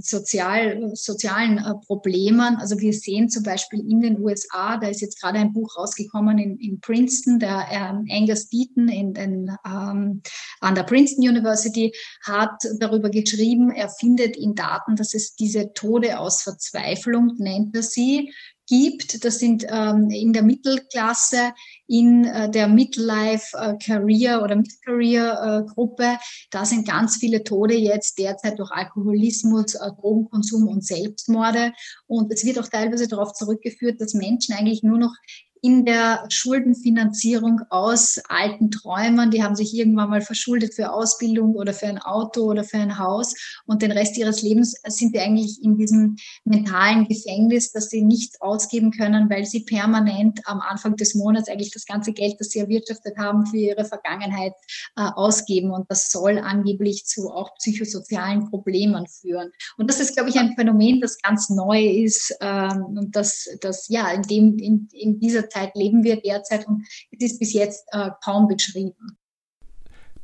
sozial, 0.01 0.91
sozialen 0.95 1.63
Problemen. 1.87 2.57
Also 2.57 2.79
wir 2.79 2.93
sehen 2.93 3.29
zum 3.29 3.43
Beispiel 3.43 3.81
in 3.81 4.01
den 4.01 4.21
USA, 4.21 4.77
da 4.77 4.89
ist 4.89 5.01
jetzt 5.01 5.21
gerade 5.21 5.39
ein 5.39 5.53
Buch 5.53 5.77
rausgekommen 5.77 6.39
in, 6.39 6.59
in 6.59 6.81
Princeton, 6.81 7.39
der 7.39 7.67
ähm, 7.71 8.07
Angus 8.11 8.49
Deaton 8.49 8.89
in 8.89 9.15
den, 9.15 9.57
ähm, 9.65 10.23
an 10.61 10.75
der 10.75 10.83
Princeton 10.85 11.10
Princeton 11.11 11.29
University 11.29 11.93
hat 12.23 12.63
darüber 12.79 13.11
geschrieben, 13.11 13.71
er 13.71 13.89
findet 13.89 14.37
in 14.37 14.55
Daten, 14.55 14.97
dass 14.97 15.15
es 15.15 15.35
diese 15.35 15.73
Tode 15.73 16.19
aus 16.19 16.43
Verzweiflung, 16.43 17.35
nennt 17.39 17.75
er 17.75 17.83
sie, 17.83 18.33
gibt. 18.67 19.25
Das 19.25 19.41
sind 19.41 19.67
ähm, 19.69 20.11
in 20.11 20.33
der 20.33 20.43
Mittelklasse, 20.43 21.53
in 21.89 22.25
äh, 22.25 22.49
der 22.51 22.69
Midlife 22.69 23.57
äh, 23.57 23.75
Career 23.85 24.43
oder 24.43 24.55
Mid-Career 24.55 25.65
äh, 25.67 25.73
Gruppe. 25.73 26.19
Da 26.51 26.65
sind 26.65 26.87
ganz 26.87 27.17
viele 27.17 27.43
Tode 27.43 27.75
jetzt 27.75 28.19
derzeit 28.19 28.59
durch 28.59 28.71
Alkoholismus, 28.71 29.75
äh, 29.75 29.91
Drogenkonsum 30.01 30.69
und 30.69 30.85
Selbstmorde. 30.85 31.73
Und 32.07 32.33
es 32.33 32.45
wird 32.45 32.61
auch 32.61 32.69
teilweise 32.69 33.09
darauf 33.09 33.33
zurückgeführt, 33.33 34.01
dass 34.01 34.15
Menschen 34.15 34.55
eigentlich 34.55 34.85
nur 34.85 34.99
noch 34.99 35.15
in 35.63 35.85
der 35.85 36.25
Schuldenfinanzierung 36.29 37.61
aus 37.69 38.21
alten 38.29 38.71
Träumen. 38.71 39.31
Die 39.31 39.43
haben 39.43 39.57
sich 39.57 39.75
irgendwann 39.75 40.11
mal 40.11 40.23
verschuldet 40.23 40.75
für 40.75 40.93
Ausbildung 40.93 41.55
oder 41.55 41.75
für 41.75 41.87
ein 41.87 41.99
Auto 41.99 42.43
oder 42.43 42.65
für 42.65 42.79
ein 42.79 42.99
Haus 42.99 43.35
und 43.67 43.83
den 43.83 43.93
Rest 43.93 44.17
ihres 44.17 44.43
Lebens 44.43 44.75
sind 44.87 45.15
die 45.15 45.21
eigentlich 45.21 45.63
in 45.63 45.77
diesem 45.77 46.17
mentalen 46.45 47.07
Gefängnis, 47.07 47.73
dass 47.73 47.91
sie 47.91 48.03
nichts 48.03 48.41
ausgeben 48.41 48.91
können, 48.91 49.29
weil 49.29 49.45
sie 49.45 49.61
permanent 49.61 50.41
am 50.47 50.61
Anfang 50.61 50.97
des 50.97 51.15
Monats 51.15 51.49
eigentlich 51.49 51.73
das 51.73 51.85
ganze 51.85 52.13
Geld, 52.13 52.37
das 52.39 52.51
sie 52.51 52.61
erwirtschaftet 52.61 53.19
haben, 53.19 53.47
für 53.47 53.59
ihre 53.59 53.85
Vergangenheit 53.85 54.55
äh, 54.97 55.03
ausgeben. 55.03 55.71
Und 55.71 55.91
das 55.91 56.11
soll 56.11 56.39
angeblich 56.39 57.05
zu 57.05 57.31
auch 57.31 57.55
psychosozialen 57.57 58.49
Problemen 58.49 59.07
führen. 59.07 59.53
Und 59.77 59.91
das 59.91 60.01
ist, 60.01 60.15
glaube 60.15 60.31
ich, 60.31 60.39
ein 60.39 60.55
Phänomen, 60.57 61.01
das 61.01 61.21
ganz 61.21 61.51
neu 61.51 61.85
ist 61.85 62.35
ähm, 62.41 62.85
und 62.97 63.15
das, 63.15 63.49
das 63.61 63.89
ja 63.89 64.11
in 64.11 64.23
dem 64.23 64.59
in, 64.59 64.89
in 64.93 65.21
dieser 65.21 65.50
Zeit 65.51 65.75
leben 65.75 66.03
wir 66.03 66.21
derzeit 66.21 66.67
und 66.67 66.87
es 67.11 67.33
ist 67.33 67.39
bis 67.39 67.53
jetzt 67.53 67.85
äh, 67.93 68.11
kaum 68.25 68.49
beschrieben. 68.49 69.19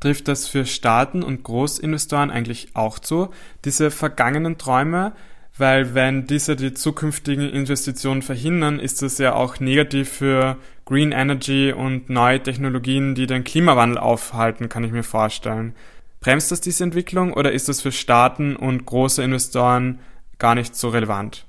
Trifft 0.00 0.28
das 0.28 0.47
für 0.47 0.66
Staaten 0.66 1.23
und 1.23 1.42
Großinvestoren 1.42 2.30
eigentlich 2.30 2.68
auch 2.75 2.99
zu, 2.99 3.28
diese 3.64 3.90
vergangenen 3.90 4.59
Träume? 4.59 5.12
Weil 5.59 5.95
wenn 5.95 6.26
diese 6.26 6.54
die 6.54 6.75
zukünftigen 6.75 7.49
Investitionen 7.49 8.21
verhindern, 8.21 8.78
ist 8.78 9.00
das 9.00 9.16
ja 9.16 9.35
auch 9.35 9.59
negativ 9.59 10.11
für 10.11 10.59
Green 10.85 11.12
Energy 11.12 11.73
und 11.73 12.11
neue 12.11 12.42
Technologien, 12.42 13.14
die 13.14 13.26
den 13.26 13.42
Klimawandel 13.42 13.99
aufhalten, 13.99 14.68
kann 14.68 14.85
ich 14.85 14.92
mir 14.92 15.02
vorstellen. 15.02 15.75
Bremst 16.21 16.52
das 16.52 16.61
diese 16.61 16.85
Entwicklung 16.85 17.33
oder 17.33 17.52
ist 17.52 17.68
das 17.68 17.80
für 17.80 17.92
Staaten 17.92 18.54
und 18.54 18.85
große 18.85 19.23
Investoren 19.23 20.00
gar 20.38 20.54
nicht 20.54 20.76
so 20.76 20.90
relevant? 20.90 21.47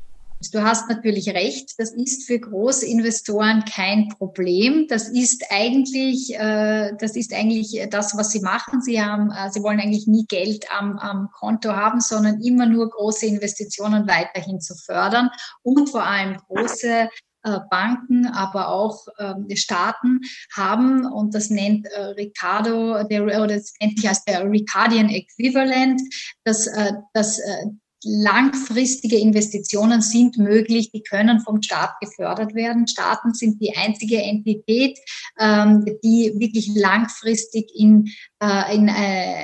Du 0.52 0.62
hast 0.62 0.88
natürlich 0.88 1.30
recht, 1.30 1.74
das 1.80 1.94
ist 1.94 2.28
für 2.28 2.40
Großinvestoren 2.40 3.66
kein 3.66 4.10
Problem. 4.10 4.86
Das 4.88 5.10
ist 5.10 5.44
eigentlich, 5.50 6.36
äh, 6.36 6.94
das 7.00 7.16
ist 7.16 7.34
eigentlich 7.34 7.82
das, 7.90 8.16
was 8.16 8.30
sie 8.30 8.42
machen. 8.42 8.82
Sie 8.82 9.02
haben, 9.02 9.32
äh, 9.32 9.50
sie 9.52 9.64
wollen 9.64 9.80
eigentlich 9.80 10.06
nie 10.06 10.26
Geld 10.28 10.66
am, 10.72 11.00
am 11.00 11.30
Konto 11.34 11.72
haben, 11.72 12.02
sondern 12.02 12.40
immer 12.42 12.68
nur 12.68 12.88
große 12.88 13.26
Investitionen 13.26 14.08
weiterhin 14.08 14.62
zu 14.62 14.76
fördern 14.76 15.32
und 15.64 15.90
vor 15.90 16.04
allem 16.04 16.38
große 16.48 17.10
äh, 17.44 17.60
Banken, 17.72 18.28
aber 18.28 18.70
auch 18.70 19.08
ähm, 19.20 19.48
Staaten 19.56 20.22
haben 20.56 21.06
und 21.06 21.34
das 21.34 21.50
nennt 21.50 21.88
äh, 21.88 22.02
Ricardo, 22.10 23.04
der, 23.04 23.24
oder 23.24 23.48
das 23.48 23.74
nennt 23.82 24.00
sich 24.00 24.08
als 24.08 24.24
der 24.24 24.44
Ricardian 24.44 25.10
Equivalent, 25.10 26.02
dass, 26.44 26.68
äh, 26.68 26.94
dass 27.14 27.40
äh, 27.40 27.66
langfristige 28.04 29.18
Investitionen 29.18 30.02
sind 30.02 30.38
möglich, 30.38 30.92
die 30.92 31.02
können 31.02 31.40
vom 31.40 31.62
Staat 31.62 32.00
gefördert 32.00 32.54
werden. 32.54 32.88
Staaten 32.88 33.34
sind 33.34 33.62
die 33.62 33.76
einzige 33.76 34.22
Entität, 34.22 35.00
ähm, 35.40 35.86
die 36.04 36.34
wirklich 36.38 36.70
langfristig 36.76 37.72
in, 37.76 38.10
in 38.40 38.88
äh, 38.88 38.92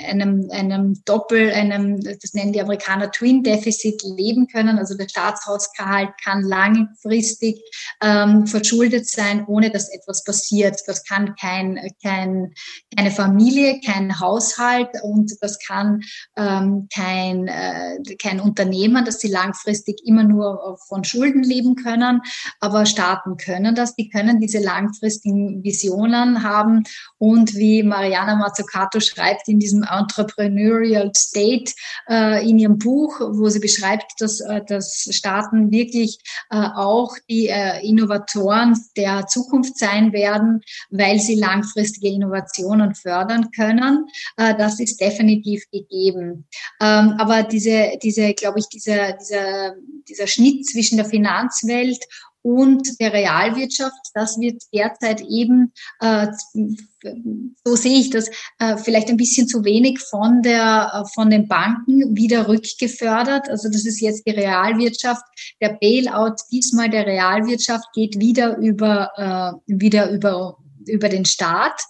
einem, 0.07 0.49
einem 0.51 1.01
Doppel, 1.05 1.51
einem, 1.51 1.99
das 1.99 2.33
nennen 2.33 2.53
die 2.53 2.61
Amerikaner 2.61 3.11
Twin 3.11 3.41
Deficit 3.41 3.99
leben 4.03 4.47
können. 4.47 4.77
Also 4.77 4.95
der 4.95 5.09
Staatshaushalt 5.09 6.11
kann 6.23 6.43
langfristig 6.43 7.59
ähm, 8.03 8.45
verschuldet 8.45 9.07
sein, 9.09 9.45
ohne 9.47 9.71
dass 9.71 9.89
etwas 9.89 10.23
passiert. 10.23 10.79
Das 10.85 11.03
kann 11.05 11.33
kein, 11.35 11.79
kein, 12.03 12.53
keine 12.95 13.09
Familie, 13.09 13.81
kein 13.83 14.19
Haushalt 14.19 14.89
und 15.01 15.31
das 15.41 15.57
kann 15.57 16.01
ähm, 16.37 16.87
kein, 16.93 17.47
äh, 17.47 17.97
kein 18.21 18.39
Unternehmen, 18.39 19.05
dass 19.05 19.19
sie 19.19 19.29
langfristig 19.29 20.01
immer 20.05 20.23
nur 20.23 20.77
von 20.87 21.03
Schulden 21.03 21.41
leben 21.41 21.75
können. 21.75 22.21
Aber 22.59 22.85
Staaten 22.85 23.37
können 23.37 23.73
das. 23.73 23.95
Die 23.95 24.09
können 24.09 24.39
diese 24.39 24.59
langfristigen 24.59 25.63
Visionen 25.63 26.43
haben. 26.43 26.83
Und 27.17 27.55
wie 27.55 27.81
Mariana 27.81 28.35
Mazzucato 28.35 28.82
schreibt 28.99 29.47
in 29.47 29.59
diesem 29.59 29.83
Entrepreneurial 29.83 31.11
State 31.15 31.73
äh, 32.09 32.47
in 32.47 32.59
ihrem 32.59 32.77
Buch, 32.77 33.19
wo 33.19 33.49
sie 33.49 33.59
beschreibt, 33.59 34.13
dass, 34.19 34.39
äh, 34.41 34.61
dass 34.65 35.07
Staaten 35.11 35.71
wirklich 35.71 36.19
äh, 36.49 36.57
auch 36.57 37.15
die 37.29 37.47
äh, 37.47 37.85
Innovatoren 37.85 38.77
der 38.97 39.27
Zukunft 39.27 39.77
sein 39.77 40.13
werden, 40.13 40.61
weil 40.89 41.19
sie 41.19 41.35
langfristige 41.35 42.09
Innovationen 42.09 42.95
fördern 42.95 43.51
können. 43.51 44.07
Äh, 44.37 44.55
das 44.55 44.79
ist 44.79 44.99
definitiv 44.99 45.63
gegeben. 45.71 46.47
Ähm, 46.81 47.15
aber 47.17 47.43
diese, 47.43 47.97
diese 48.01 48.33
glaube 48.33 48.59
ich, 48.59 48.67
dieser, 48.69 49.13
dieser, 49.13 49.75
dieser 50.07 50.27
Schnitt 50.27 50.65
zwischen 50.65 50.97
der 50.97 51.05
Finanzwelt 51.05 52.03
und 52.43 52.99
der 52.99 53.13
Realwirtschaft, 53.13 54.11
das 54.13 54.37
wird 54.39 54.61
derzeit 54.73 55.21
eben, 55.21 55.71
äh, 56.01 56.27
so 57.63 57.75
sehe 57.75 57.99
ich 57.99 58.09
das, 58.09 58.29
äh, 58.59 58.77
vielleicht 58.77 59.09
ein 59.09 59.17
bisschen 59.17 59.47
zu 59.47 59.63
wenig 59.63 59.99
von, 59.99 60.41
der, 60.41 60.91
äh, 60.93 61.13
von 61.13 61.29
den 61.29 61.47
Banken 61.47 62.15
wieder 62.15 62.47
rückgefördert. 62.49 63.49
Also 63.49 63.69
das 63.69 63.85
ist 63.85 64.01
jetzt 64.01 64.27
die 64.27 64.31
Realwirtschaft. 64.31 65.23
Der 65.61 65.77
Bailout 65.81 66.35
diesmal 66.51 66.89
der 66.89 67.05
Realwirtschaft 67.05 67.85
geht 67.93 68.19
wieder 68.19 68.57
über, 68.57 69.11
äh, 69.67 69.73
wieder 69.73 70.11
über, 70.11 70.57
über 70.85 71.07
den 71.07 71.25
Staat. 71.25 71.81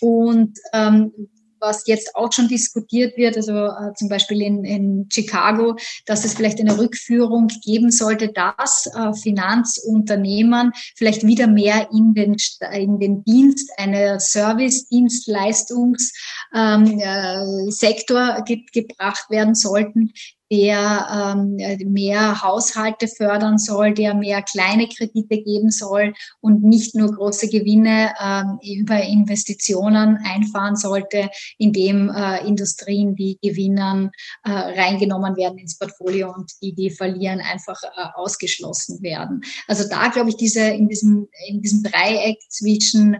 Und 0.00 0.58
ähm, 0.72 1.12
was 1.60 1.86
jetzt 1.86 2.14
auch 2.14 2.32
schon 2.32 2.48
diskutiert 2.48 3.16
wird, 3.16 3.36
also 3.36 3.52
äh, 3.52 3.92
zum 3.94 4.08
Beispiel 4.08 4.42
in, 4.42 4.64
in 4.64 5.08
Chicago, 5.12 5.76
dass 6.06 6.24
es 6.24 6.34
vielleicht 6.34 6.60
eine 6.60 6.78
Rückführung 6.78 7.48
geben 7.64 7.90
sollte, 7.90 8.28
dass 8.28 8.86
äh, 8.86 9.12
Finanzunternehmen 9.14 10.72
vielleicht 10.96 11.26
wieder 11.26 11.46
mehr 11.46 11.88
in 11.92 12.14
den, 12.14 12.36
in 12.72 12.98
den 12.98 13.24
Dienst 13.24 13.70
einer 13.78 14.20
Service-Dienstleistungssektor 14.20 16.08
ähm, 16.54 17.00
äh, 17.00 18.42
ge 18.44 18.64
gebracht 18.72 19.30
werden 19.30 19.54
sollten, 19.54 20.12
der 20.50 21.34
ähm, 21.36 21.92
mehr 21.92 22.42
Haushalte 22.42 23.06
fördern 23.06 23.58
soll, 23.58 23.92
der 23.92 24.14
mehr 24.14 24.42
kleine 24.42 24.88
Kredite 24.88 25.42
geben 25.42 25.70
soll 25.70 26.14
und 26.40 26.62
nicht 26.64 26.94
nur 26.94 27.12
große 27.12 27.48
Gewinne 27.48 28.14
ähm, 28.22 28.58
über 28.62 29.02
Investitionen 29.02 30.18
einfahren 30.24 30.76
sollte, 30.76 31.28
indem 31.58 32.10
äh, 32.10 32.46
Industrien, 32.46 33.14
die 33.14 33.38
gewinnen, 33.42 34.10
äh, 34.44 34.50
reingenommen 34.50 35.36
werden 35.36 35.58
ins 35.58 35.78
Portfolio 35.78 36.32
und 36.34 36.50
die, 36.62 36.74
die 36.74 36.90
verlieren, 36.90 37.40
einfach 37.40 37.82
äh, 37.82 38.08
ausgeschlossen 38.14 39.02
werden. 39.02 39.42
Also 39.66 39.88
da 39.88 40.08
glaube 40.08 40.30
ich, 40.30 40.36
diese 40.36 40.60
in 40.60 40.88
diesem 40.88 41.28
in 41.46 41.60
diesem 41.60 41.82
Dreieck 41.82 42.38
zwischen 42.48 43.16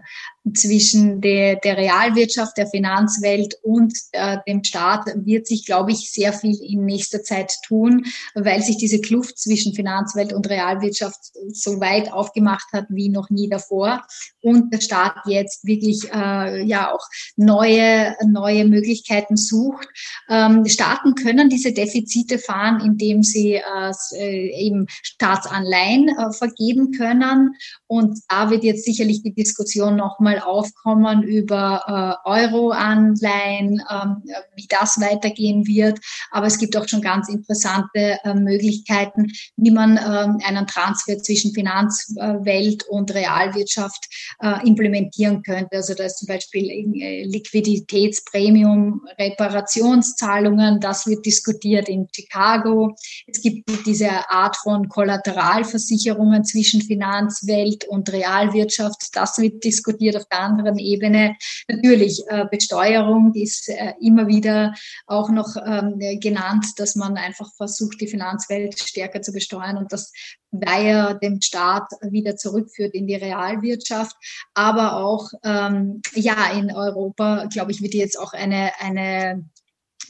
zwischen 0.53 1.21
der, 1.21 1.55
der 1.57 1.77
Realwirtschaft, 1.77 2.57
der 2.57 2.67
Finanzwelt 2.67 3.55
und 3.63 3.93
äh, 4.11 4.37
dem 4.47 4.63
Staat 4.63 5.05
wird 5.15 5.47
sich, 5.47 5.65
glaube 5.65 5.91
ich, 5.91 6.11
sehr 6.11 6.33
viel 6.33 6.55
in 6.61 6.85
nächster 6.85 7.23
Zeit 7.23 7.53
tun, 7.65 8.05
weil 8.35 8.61
sich 8.61 8.77
diese 8.77 9.01
Kluft 9.01 9.37
zwischen 9.37 9.73
Finanzwelt 9.73 10.33
und 10.33 10.49
Realwirtschaft 10.49 11.19
so 11.53 11.79
weit 11.79 12.11
aufgemacht 12.11 12.67
hat 12.73 12.85
wie 12.89 13.09
noch 13.09 13.29
nie 13.29 13.49
davor 13.49 14.05
und 14.41 14.73
der 14.73 14.81
Staat 14.81 15.15
jetzt 15.25 15.65
wirklich 15.65 16.11
äh, 16.13 16.63
ja 16.63 16.91
auch 16.93 17.05
neue 17.35 18.15
neue 18.25 18.65
Möglichkeiten 18.65 19.37
sucht. 19.37 19.87
Ähm, 20.29 20.65
Staaten 20.65 21.15
können 21.15 21.49
diese 21.49 21.73
Defizite 21.73 22.39
fahren, 22.39 22.81
indem 22.85 23.23
sie 23.23 23.53
äh, 23.53 23.91
äh 24.13 24.67
eben 24.67 24.87
Staatsanleihen 25.03 26.09
äh, 26.09 26.31
vergeben 26.31 26.91
können 26.91 27.55
und 27.87 28.19
da 28.27 28.49
wird 28.49 28.63
jetzt 28.63 28.85
sicherlich 28.85 29.23
die 29.23 29.33
Diskussion 29.33 29.95
nochmal 29.95 30.38
aufkommen 30.39 31.23
über 31.23 32.19
äh, 32.25 32.29
Euro-Anleihen, 32.29 33.81
ähm, 33.89 34.23
wie 34.55 34.67
das 34.67 34.99
weitergehen 34.99 35.65
wird. 35.67 35.99
Aber 36.31 36.47
es 36.47 36.57
gibt 36.57 36.75
auch 36.77 36.87
schon 36.87 37.01
ganz 37.01 37.29
interessante 37.29 38.17
äh, 38.23 38.33
Möglichkeiten, 38.33 39.31
wie 39.57 39.71
man 39.71 39.97
äh, 39.97 40.45
einen 40.45 40.67
Transfer 40.67 41.17
zwischen 41.17 41.53
Finanzwelt 41.53 42.83
und 42.89 43.13
Realwirtschaft 43.13 44.05
äh, 44.41 44.67
implementieren 44.67 45.43
könnte. 45.43 45.77
Also 45.77 45.93
da 45.93 46.05
ist 46.05 46.19
zum 46.19 46.27
Beispiel 46.27 46.69
äh, 46.69 47.23
Liquiditätsprämium, 47.25 49.01
Reparationszahlungen, 49.17 50.79
das 50.79 51.07
wird 51.07 51.25
diskutiert 51.25 51.89
in 51.89 52.07
Chicago. 52.13 52.95
Es 53.27 53.41
gibt 53.41 53.69
diese 53.85 54.09
Art 54.29 54.57
von 54.57 54.87
Kollateralversicherungen 54.89 56.43
zwischen 56.43 56.81
Finanzwelt 56.81 57.85
und 57.85 58.11
Realwirtschaft, 58.11 59.09
das 59.13 59.37
wird 59.37 59.63
diskutiert 59.63 60.15
auf 60.19 60.27
der 60.29 60.39
anderen 60.39 60.77
Ebene. 60.77 61.35
Natürlich, 61.67 62.21
äh, 62.27 62.45
Besteuerung 62.49 63.33
ist 63.33 63.69
äh, 63.69 63.93
immer 64.01 64.27
wieder 64.27 64.73
auch 65.07 65.29
noch 65.29 65.55
ähm, 65.65 65.99
genannt, 66.19 66.65
dass 66.77 66.95
man 66.95 67.17
einfach 67.17 67.51
versucht, 67.55 68.01
die 68.01 68.07
Finanzwelt 68.07 68.79
stärker 68.79 69.21
zu 69.21 69.31
besteuern 69.31 69.77
und 69.77 69.91
das 69.91 70.11
Weiher 70.51 71.13
dem 71.13 71.41
Staat 71.41 71.89
wieder 72.01 72.35
zurückführt 72.35 72.95
in 72.95 73.05
die 73.05 73.15
Realwirtschaft. 73.15 74.15
Aber 74.55 74.97
auch 74.97 75.29
ähm, 75.43 76.01
ja 76.15 76.51
in 76.53 76.71
Europa, 76.71 77.45
glaube 77.45 77.71
ich, 77.71 77.81
wird 77.81 77.93
jetzt 77.93 78.19
auch 78.19 78.33
eine, 78.33 78.71
eine 78.79 79.45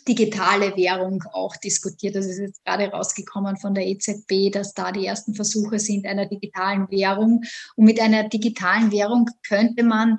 digitale 0.10 0.76
Währung 0.76 1.24
auch 1.34 1.56
diskutiert. 1.56 2.16
Das 2.16 2.26
ist 2.26 2.40
jetzt 2.40 2.66
gerade 2.66 2.88
rausgekommen 2.88 3.58
von 3.58 3.76
der 3.76 3.86
EZB, 3.88 4.52
dass 4.52 4.74
da 4.74 4.92
die 4.92 5.06
ersten 5.06 5.36
Versuche 5.36 5.80
sind 5.80 6.08
einer 6.08 6.26
digitalen 6.26 6.90
Währung. 6.90 7.44
Und 7.76 7.86
mit 7.86 8.02
einer 8.02 8.28
digitalen 8.28 8.92
Währung 8.92 9.30
könnte 9.48 9.84
man 9.84 10.18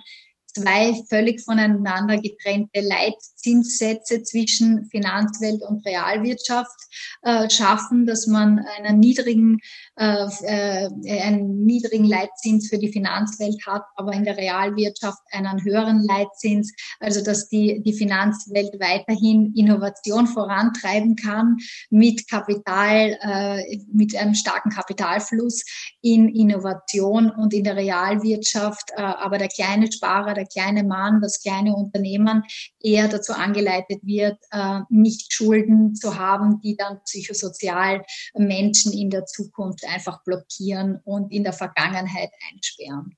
zwei 0.55 0.95
völlig 1.09 1.43
voneinander 1.43 2.21
getrennte 2.21 2.81
Leitzinssätze 2.81 4.23
zwischen 4.23 4.87
Finanzwelt 4.87 5.63
und 5.63 5.85
Realwirtschaft 5.87 6.79
äh, 7.23 7.49
schaffen, 7.51 8.07
dass 8.07 8.27
man 8.27 8.65
einen 8.79 9.01
niedrigen, 9.01 9.59
einen 10.03 11.65
niedrigen 11.65 12.05
Leitzins 12.05 12.69
für 12.69 12.79
die 12.79 12.93
Finanzwelt 12.93 13.67
hat, 13.67 13.83
aber 13.97 14.13
in 14.13 14.25
der 14.25 14.37
Realwirtschaft 14.37 15.19
einen 15.31 15.63
höheren 15.63 16.03
Leitzins, 16.03 16.73
also 17.01 17.23
dass 17.23 17.49
die, 17.49 17.83
die 17.83 17.93
Finanzwelt 17.93 18.75
weiterhin 18.81 19.53
Innovation 19.55 20.27
vorantreiben 20.27 21.17
kann 21.17 21.57
mit 21.91 22.29
Kapital, 22.29 23.19
äh, 23.21 23.79
mit 23.93 24.17
einem 24.17 24.35
starken 24.35 24.71
Kapitalfluss 24.71 25.65
in 26.01 26.29
Innovation 26.29 27.31
und 27.31 27.53
in 27.53 27.65
der 27.65 27.77
Realwirtschaft, 27.77 28.91
äh, 28.97 29.03
aber 29.03 29.39
der 29.39 29.49
kleine 29.49 29.91
Sparer, 29.93 30.35
der 30.35 30.47
kleine 30.47 30.85
Mann, 30.85 31.21
das 31.21 31.43
kleine 31.43 31.75
Unternehmen 31.75 32.43
eher 32.81 33.09
dazu 33.09 33.33
angeleitet 33.33 34.01
wird, 34.03 34.39
äh, 34.51 34.81
nicht 34.89 35.33
Schulden 35.33 35.95
zu 35.95 36.19
haben, 36.19 36.61
die 36.63 36.77
dann 36.77 37.01
psychosozial 37.05 38.03
Menschen 38.35 38.93
in 38.93 39.11
der 39.11 39.27
Zukunft 39.27 39.85
einfach 39.91 40.23
blockieren 40.25 41.01
und 41.05 41.33
in 41.33 41.45
der 41.45 41.53
Vergangenheit 41.53 42.31
einsperren. 42.51 43.17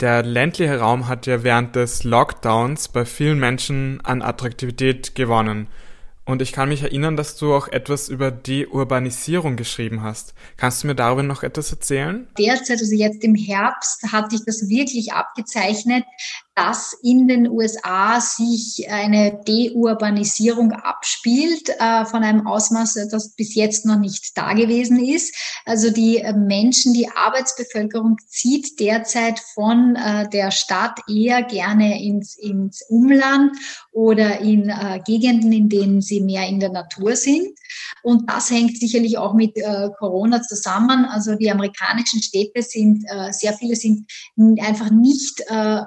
Der 0.00 0.22
ländliche 0.22 0.78
Raum 0.78 1.08
hat 1.08 1.26
ja 1.26 1.42
während 1.42 1.74
des 1.74 2.04
Lockdowns 2.04 2.88
bei 2.88 3.06
vielen 3.06 3.38
Menschen 3.38 4.00
an 4.04 4.20
Attraktivität 4.20 5.14
gewonnen. 5.14 5.68
Und 6.26 6.42
ich 6.42 6.52
kann 6.52 6.68
mich 6.68 6.82
erinnern, 6.82 7.16
dass 7.16 7.36
du 7.36 7.54
auch 7.54 7.68
etwas 7.68 8.08
über 8.08 8.32
Deurbanisierung 8.32 9.56
geschrieben 9.56 10.02
hast. 10.02 10.34
Kannst 10.56 10.82
du 10.82 10.88
mir 10.88 10.96
darüber 10.96 11.22
noch 11.22 11.44
etwas 11.44 11.70
erzählen? 11.70 12.26
Derzeit, 12.36 12.80
also 12.80 12.94
jetzt 12.94 13.22
im 13.22 13.36
Herbst, 13.36 14.12
hat 14.12 14.32
sich 14.32 14.44
das 14.44 14.68
wirklich 14.68 15.12
abgezeichnet, 15.12 16.04
dass 16.56 16.94
in 17.02 17.28
den 17.28 17.50
USA 17.50 18.18
sich 18.18 18.88
eine 18.90 19.38
Deurbanisierung 19.46 20.72
abspielt 20.72 21.68
äh, 21.68 22.06
von 22.06 22.24
einem 22.24 22.46
Ausmaß, 22.46 22.94
das 23.10 23.34
bis 23.36 23.54
jetzt 23.54 23.84
noch 23.84 23.98
nicht 23.98 24.36
da 24.38 24.54
gewesen 24.54 24.98
ist. 24.98 25.36
Also 25.66 25.90
die 25.90 26.16
äh, 26.16 26.32
Menschen, 26.32 26.94
die 26.94 27.10
Arbeitsbevölkerung 27.10 28.16
zieht 28.26 28.80
derzeit 28.80 29.38
von 29.38 29.96
äh, 29.96 30.30
der 30.30 30.50
Stadt 30.50 30.98
eher 31.08 31.42
gerne 31.42 32.02
ins, 32.02 32.36
ins 32.38 32.82
Umland 32.88 33.54
oder 33.92 34.40
in 34.40 34.70
äh, 34.70 35.00
Gegenden, 35.06 35.52
in 35.52 35.68
denen 35.68 36.00
sie 36.00 36.22
mehr 36.22 36.48
in 36.48 36.58
der 36.58 36.70
Natur 36.70 37.16
sind. 37.16 37.48
Und 38.02 38.30
das 38.30 38.50
hängt 38.50 38.78
sicherlich 38.78 39.18
auch 39.18 39.34
mit 39.34 39.56
äh, 39.56 39.90
Corona 39.98 40.40
zusammen. 40.40 41.04
Also 41.04 41.34
die 41.34 41.50
amerikanischen 41.50 42.22
Städte 42.22 42.62
sind, 42.62 43.04
äh, 43.08 43.32
sehr 43.32 43.52
viele 43.52 43.76
sind 43.76 44.06
einfach 44.60 44.90
nicht 44.90 45.42
äh, 45.48 45.82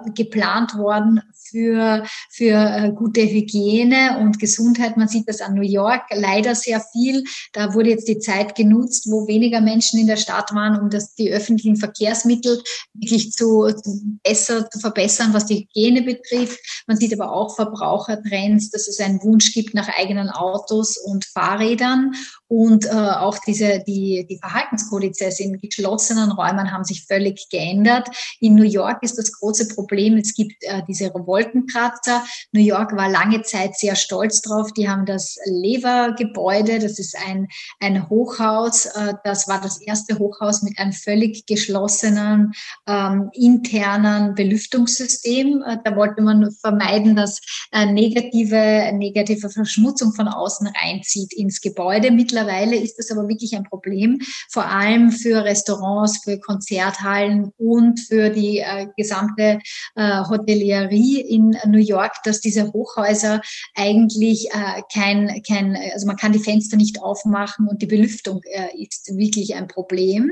geplant 0.59 0.77
worden 0.77 1.21
für, 1.33 2.05
für 2.29 2.53
äh, 2.53 2.91
gute 2.91 3.21
Hygiene 3.21 4.19
und 4.19 4.39
Gesundheit. 4.39 4.97
Man 4.97 5.07
sieht 5.07 5.27
das 5.27 5.41
an 5.41 5.55
New 5.55 5.63
York 5.63 6.03
leider 6.11 6.53
sehr 6.53 6.81
viel. 6.91 7.23
Da 7.53 7.73
wurde 7.73 7.89
jetzt 7.89 8.07
die 8.07 8.19
Zeit 8.19 8.55
genutzt, 8.55 9.07
wo 9.09 9.27
weniger 9.27 9.61
Menschen 9.61 9.99
in 9.99 10.07
der 10.07 10.17
Stadt 10.17 10.53
waren, 10.53 10.79
um 10.79 10.89
das, 10.89 11.15
die 11.15 11.31
öffentlichen 11.31 11.75
Verkehrsmittel 11.75 12.61
wirklich 12.93 13.31
zu, 13.31 13.71
zu 13.71 14.19
besser 14.23 14.69
zu 14.69 14.79
verbessern, 14.79 15.33
was 15.33 15.45
die 15.45 15.67
Hygiene 15.73 16.03
betrifft. 16.03 16.59
Man 16.87 16.97
sieht 16.97 17.19
aber 17.19 17.31
auch 17.31 17.55
Verbrauchertrends, 17.55 18.69
dass 18.69 18.87
es 18.87 18.99
einen 18.99 19.21
Wunsch 19.23 19.53
gibt 19.53 19.73
nach 19.73 19.89
eigenen 19.97 20.29
Autos 20.29 20.97
und 20.97 21.25
Fahrrädern 21.25 22.13
und 22.49 22.87
äh, 22.87 22.89
auch 22.89 23.37
diese, 23.45 23.83
die, 23.85 24.25
die 24.27 24.39
Verhaltenskodizes 24.39 25.39
in 25.39 25.61
geschlossenen 25.61 26.31
Räumen 26.31 26.71
haben 26.71 26.83
sich 26.83 27.05
völlig 27.05 27.47
geändert. 27.51 28.09
In 28.39 28.55
New 28.55 28.63
York 28.63 29.03
ist 29.03 29.19
das 29.19 29.31
große 29.33 29.67
Problem, 29.67 30.17
es 30.17 30.33
gibt 30.33 30.63
äh, 30.63 30.81
diese 30.87 31.13
Wolkenkratzer. 31.13 32.23
New 32.51 32.61
York 32.61 32.95
war 32.97 33.07
lange 33.07 33.43
Zeit 33.43 33.75
sehr 33.75 33.95
stolz 33.95 34.41
drauf. 34.41 34.73
Die 34.73 34.89
haben 34.89 35.05
das 35.05 35.37
Lever-Gebäude, 35.45 36.79
das 36.79 36.97
ist 36.97 37.15
ein, 37.27 37.47
ein 37.79 38.09
Hochhaus. 38.09 38.87
Äh, 38.87 39.13
das 39.23 39.47
war 39.47 39.61
das 39.61 39.79
erste 39.79 40.17
Hochhaus 40.17 40.63
mit 40.63 40.79
einem 40.79 40.93
völlig 40.93 41.45
geschlossenen 41.45 42.53
ähm, 42.87 43.29
internen 43.33 44.33
Belüftungssystem. 44.33 45.61
Äh, 45.61 45.77
da 45.83 45.95
wollte 45.95 46.23
man 46.23 46.49
vermeiden, 46.49 47.15
dass 47.15 47.41
äh, 47.71 47.85
negative, 47.85 48.91
negative 48.93 49.51
Verschmutzung 49.51 50.13
von 50.13 50.27
außen 50.27 50.67
reinzieht 50.67 51.31
ins 51.33 51.61
Gebäude. 51.61 52.09
Mittlerweile 52.09 52.38
Mittlerweile 52.39 52.77
ist 52.77 52.97
das 52.97 53.11
aber 53.11 53.27
wirklich 53.27 53.53
ein 53.55 53.65
Problem, 53.65 54.19
vor 54.49 54.65
allem 54.65 55.11
für 55.11 55.43
Restaurants, 55.43 56.23
für 56.23 56.39
Konzerthallen 56.39 57.51
und 57.57 57.99
für 57.99 58.29
die 58.29 58.59
äh, 58.59 58.87
gesamte 58.95 59.59
äh, 59.95 60.23
Hotellerie 60.23 61.19
in 61.19 61.57
New 61.67 61.79
York, 61.79 62.13
dass 62.23 62.39
diese 62.39 62.71
Hochhäuser 62.71 63.41
eigentlich 63.75 64.49
äh, 64.51 64.81
kein, 64.93 65.41
kein, 65.45 65.77
also 65.93 66.07
man 66.07 66.15
kann 66.15 66.31
die 66.31 66.39
Fenster 66.39 66.77
nicht 66.77 67.01
aufmachen 67.01 67.67
und 67.67 67.81
die 67.81 67.87
Belüftung 67.87 68.41
äh, 68.45 68.81
ist 68.81 69.11
wirklich 69.17 69.55
ein 69.55 69.67
Problem. 69.67 70.31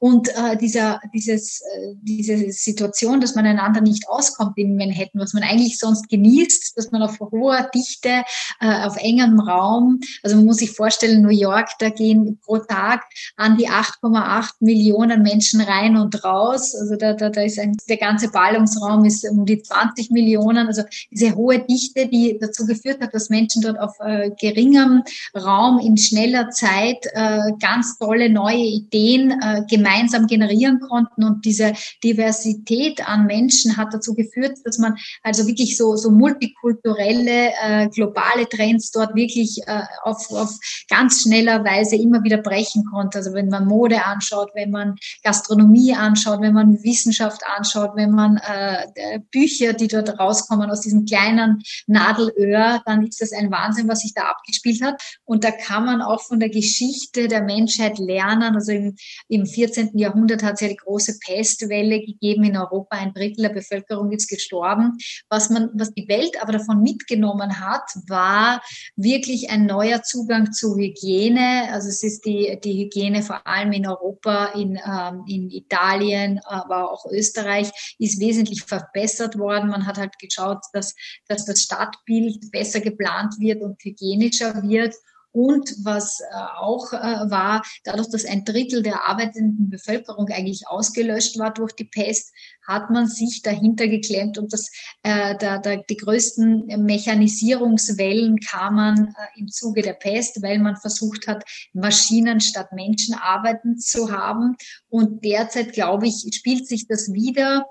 Und 0.00 0.28
äh, 0.28 0.56
dieser, 0.58 1.00
dieses, 1.14 1.60
äh, 1.60 1.94
diese 2.02 2.52
Situation, 2.52 3.22
dass 3.22 3.34
man 3.34 3.46
einander 3.46 3.80
nicht 3.80 4.06
auskommt 4.06 4.58
in 4.58 4.76
Manhattan, 4.76 5.20
was 5.20 5.32
man 5.32 5.44
eigentlich 5.44 5.78
sonst 5.78 6.10
genießt, 6.10 6.76
dass 6.76 6.90
man 6.90 7.02
auf 7.02 7.18
hoher 7.20 7.68
Dichte, 7.74 8.22
auf 8.60 8.96
engem 8.96 9.40
Raum, 9.40 10.00
also 10.22 10.36
man 10.36 10.46
muss 10.46 10.58
sich 10.58 10.72
vorstellen, 10.72 11.22
New 11.22 11.37
York, 11.38 11.68
da 11.78 11.90
gehen 11.90 12.38
pro 12.44 12.58
Tag 12.58 13.04
an 13.36 13.56
die 13.56 13.68
8,8 13.68 14.50
Millionen 14.60 15.22
Menschen 15.22 15.60
rein 15.60 15.96
und 15.96 16.24
raus. 16.24 16.74
Also 16.74 16.96
da, 16.96 17.14
da, 17.14 17.30
da 17.30 17.42
ist 17.42 17.58
ein, 17.58 17.76
der 17.88 17.96
ganze 17.96 18.30
Ballungsraum 18.30 19.04
ist 19.04 19.28
um 19.30 19.46
die 19.46 19.62
20 19.62 20.10
Millionen. 20.10 20.66
Also 20.66 20.82
diese 21.10 21.34
hohe 21.34 21.60
Dichte, 21.60 22.06
die 22.08 22.38
dazu 22.40 22.66
geführt 22.66 23.00
hat, 23.00 23.14
dass 23.14 23.30
Menschen 23.30 23.62
dort 23.62 23.78
auf 23.78 23.94
äh, 24.00 24.30
geringem 24.40 25.02
Raum 25.36 25.78
in 25.78 25.96
schneller 25.96 26.50
Zeit 26.50 27.06
äh, 27.12 27.52
ganz 27.60 27.98
tolle 27.98 28.30
neue 28.30 28.56
Ideen 28.56 29.30
äh, 29.40 29.62
gemeinsam 29.68 30.26
generieren 30.26 30.80
konnten. 30.80 31.24
Und 31.24 31.44
diese 31.44 31.72
Diversität 32.02 33.06
an 33.08 33.26
Menschen 33.26 33.76
hat 33.76 33.88
dazu 33.92 34.14
geführt, 34.14 34.58
dass 34.64 34.78
man 34.78 34.96
also 35.22 35.46
wirklich 35.46 35.76
so, 35.76 35.96
so 35.96 36.10
multikulturelle, 36.10 37.52
äh, 37.62 37.88
globale 37.88 38.48
Trends 38.48 38.90
dort 38.90 39.14
wirklich 39.14 39.60
äh, 39.66 39.82
auf, 40.02 40.30
auf 40.30 40.50
ganz 40.88 41.22
schneller 41.28 41.64
Weise 41.64 41.96
immer 41.96 42.24
wieder 42.24 42.38
brechen 42.38 42.84
konnte. 42.86 43.18
Also 43.18 43.34
wenn 43.34 43.48
man 43.48 43.66
Mode 43.66 44.04
anschaut, 44.04 44.50
wenn 44.54 44.70
man 44.70 44.96
Gastronomie 45.22 45.94
anschaut, 45.94 46.40
wenn 46.40 46.54
man 46.54 46.82
Wissenschaft 46.82 47.42
anschaut, 47.56 47.92
wenn 47.94 48.10
man 48.10 48.38
äh, 48.38 49.20
Bücher, 49.30 49.74
die 49.74 49.88
dort 49.88 50.18
rauskommen 50.18 50.70
aus 50.70 50.80
diesem 50.80 51.04
kleinen 51.04 51.62
Nadelöhr, 51.86 52.82
dann 52.86 53.06
ist 53.06 53.20
das 53.20 53.32
ein 53.32 53.50
Wahnsinn, 53.50 53.88
was 53.88 54.00
sich 54.00 54.14
da 54.14 54.22
abgespielt 54.22 54.82
hat. 54.82 55.00
Und 55.24 55.44
da 55.44 55.50
kann 55.50 55.84
man 55.84 56.00
auch 56.00 56.22
von 56.22 56.40
der 56.40 56.48
Geschichte 56.48 57.28
der 57.28 57.42
Menschheit 57.42 57.98
lernen. 57.98 58.54
Also 58.54 58.72
im, 58.72 58.96
im 59.28 59.46
14. 59.46 59.98
Jahrhundert 59.98 60.42
hat 60.42 60.54
es 60.54 60.60
ja 60.60 60.68
die 60.68 60.76
große 60.76 61.18
Pestwelle 61.24 62.00
gegeben 62.00 62.44
in 62.44 62.56
Europa. 62.56 62.96
Ein 62.96 63.12
Drittel 63.12 63.42
der 63.42 63.54
Bevölkerung 63.54 64.12
ist 64.12 64.28
gestorben. 64.28 64.96
Was 65.28 65.50
man, 65.50 65.68
was 65.74 65.92
die 65.92 66.08
Welt 66.08 66.40
aber 66.40 66.52
davon 66.52 66.82
mitgenommen 66.82 67.60
hat, 67.60 67.84
war 68.06 68.62
wirklich 68.96 69.50
ein 69.50 69.66
neuer 69.66 70.02
Zugang 70.02 70.52
zu 70.52 70.76
Hygiene 70.76 71.17
Hygiene, 71.18 71.68
also 71.72 71.88
es 71.88 72.02
ist 72.02 72.24
die, 72.24 72.58
die 72.62 72.84
Hygiene 72.84 73.22
vor 73.22 73.46
allem 73.46 73.72
in 73.72 73.86
Europa, 73.86 74.46
in, 74.54 74.76
ähm, 74.76 75.24
in 75.26 75.50
Italien, 75.50 76.40
aber 76.44 76.90
auch 76.90 77.06
Österreich, 77.10 77.70
ist 77.98 78.20
wesentlich 78.20 78.62
verbessert 78.62 79.38
worden. 79.38 79.70
Man 79.70 79.86
hat 79.86 79.98
halt 79.98 80.18
geschaut, 80.18 80.58
dass, 80.72 80.94
dass 81.26 81.44
das 81.44 81.60
Stadtbild 81.60 82.50
besser 82.50 82.80
geplant 82.80 83.34
wird 83.38 83.62
und 83.62 83.82
hygienischer 83.82 84.62
wird. 84.62 84.94
Und 85.32 85.74
was 85.84 86.20
äh, 86.20 86.24
auch 86.56 86.92
äh, 86.92 87.30
war, 87.30 87.62
dadurch, 87.84 88.08
dass 88.08 88.24
ein 88.24 88.44
Drittel 88.44 88.82
der 88.82 89.04
arbeitenden 89.04 89.70
Bevölkerung 89.70 90.28
eigentlich 90.28 90.66
ausgelöscht 90.66 91.38
war 91.38 91.52
durch 91.52 91.72
die 91.72 91.84
Pest, 91.84 92.32
hat 92.66 92.90
man 92.90 93.06
sich 93.06 93.42
dahinter 93.42 93.88
geklemmt 93.88 94.38
und 94.38 94.52
das, 94.52 94.70
äh, 95.02 95.36
da, 95.38 95.58
da, 95.58 95.76
die 95.76 95.96
größten 95.96 96.66
Mechanisierungswellen 96.84 98.40
kamen 98.40 99.08
äh, 99.08 99.40
im 99.40 99.48
Zuge 99.48 99.82
der 99.82 99.94
Pest, 99.94 100.42
weil 100.42 100.58
man 100.58 100.76
versucht 100.76 101.26
hat, 101.26 101.44
Maschinen 101.72 102.40
statt 102.40 102.72
Menschen 102.72 103.14
arbeiten 103.14 103.78
zu 103.78 104.12
haben. 104.12 104.56
Und 104.88 105.24
derzeit, 105.24 105.72
glaube 105.72 106.06
ich, 106.08 106.26
spielt 106.32 106.66
sich 106.66 106.86
das 106.86 107.12
wieder 107.12 107.66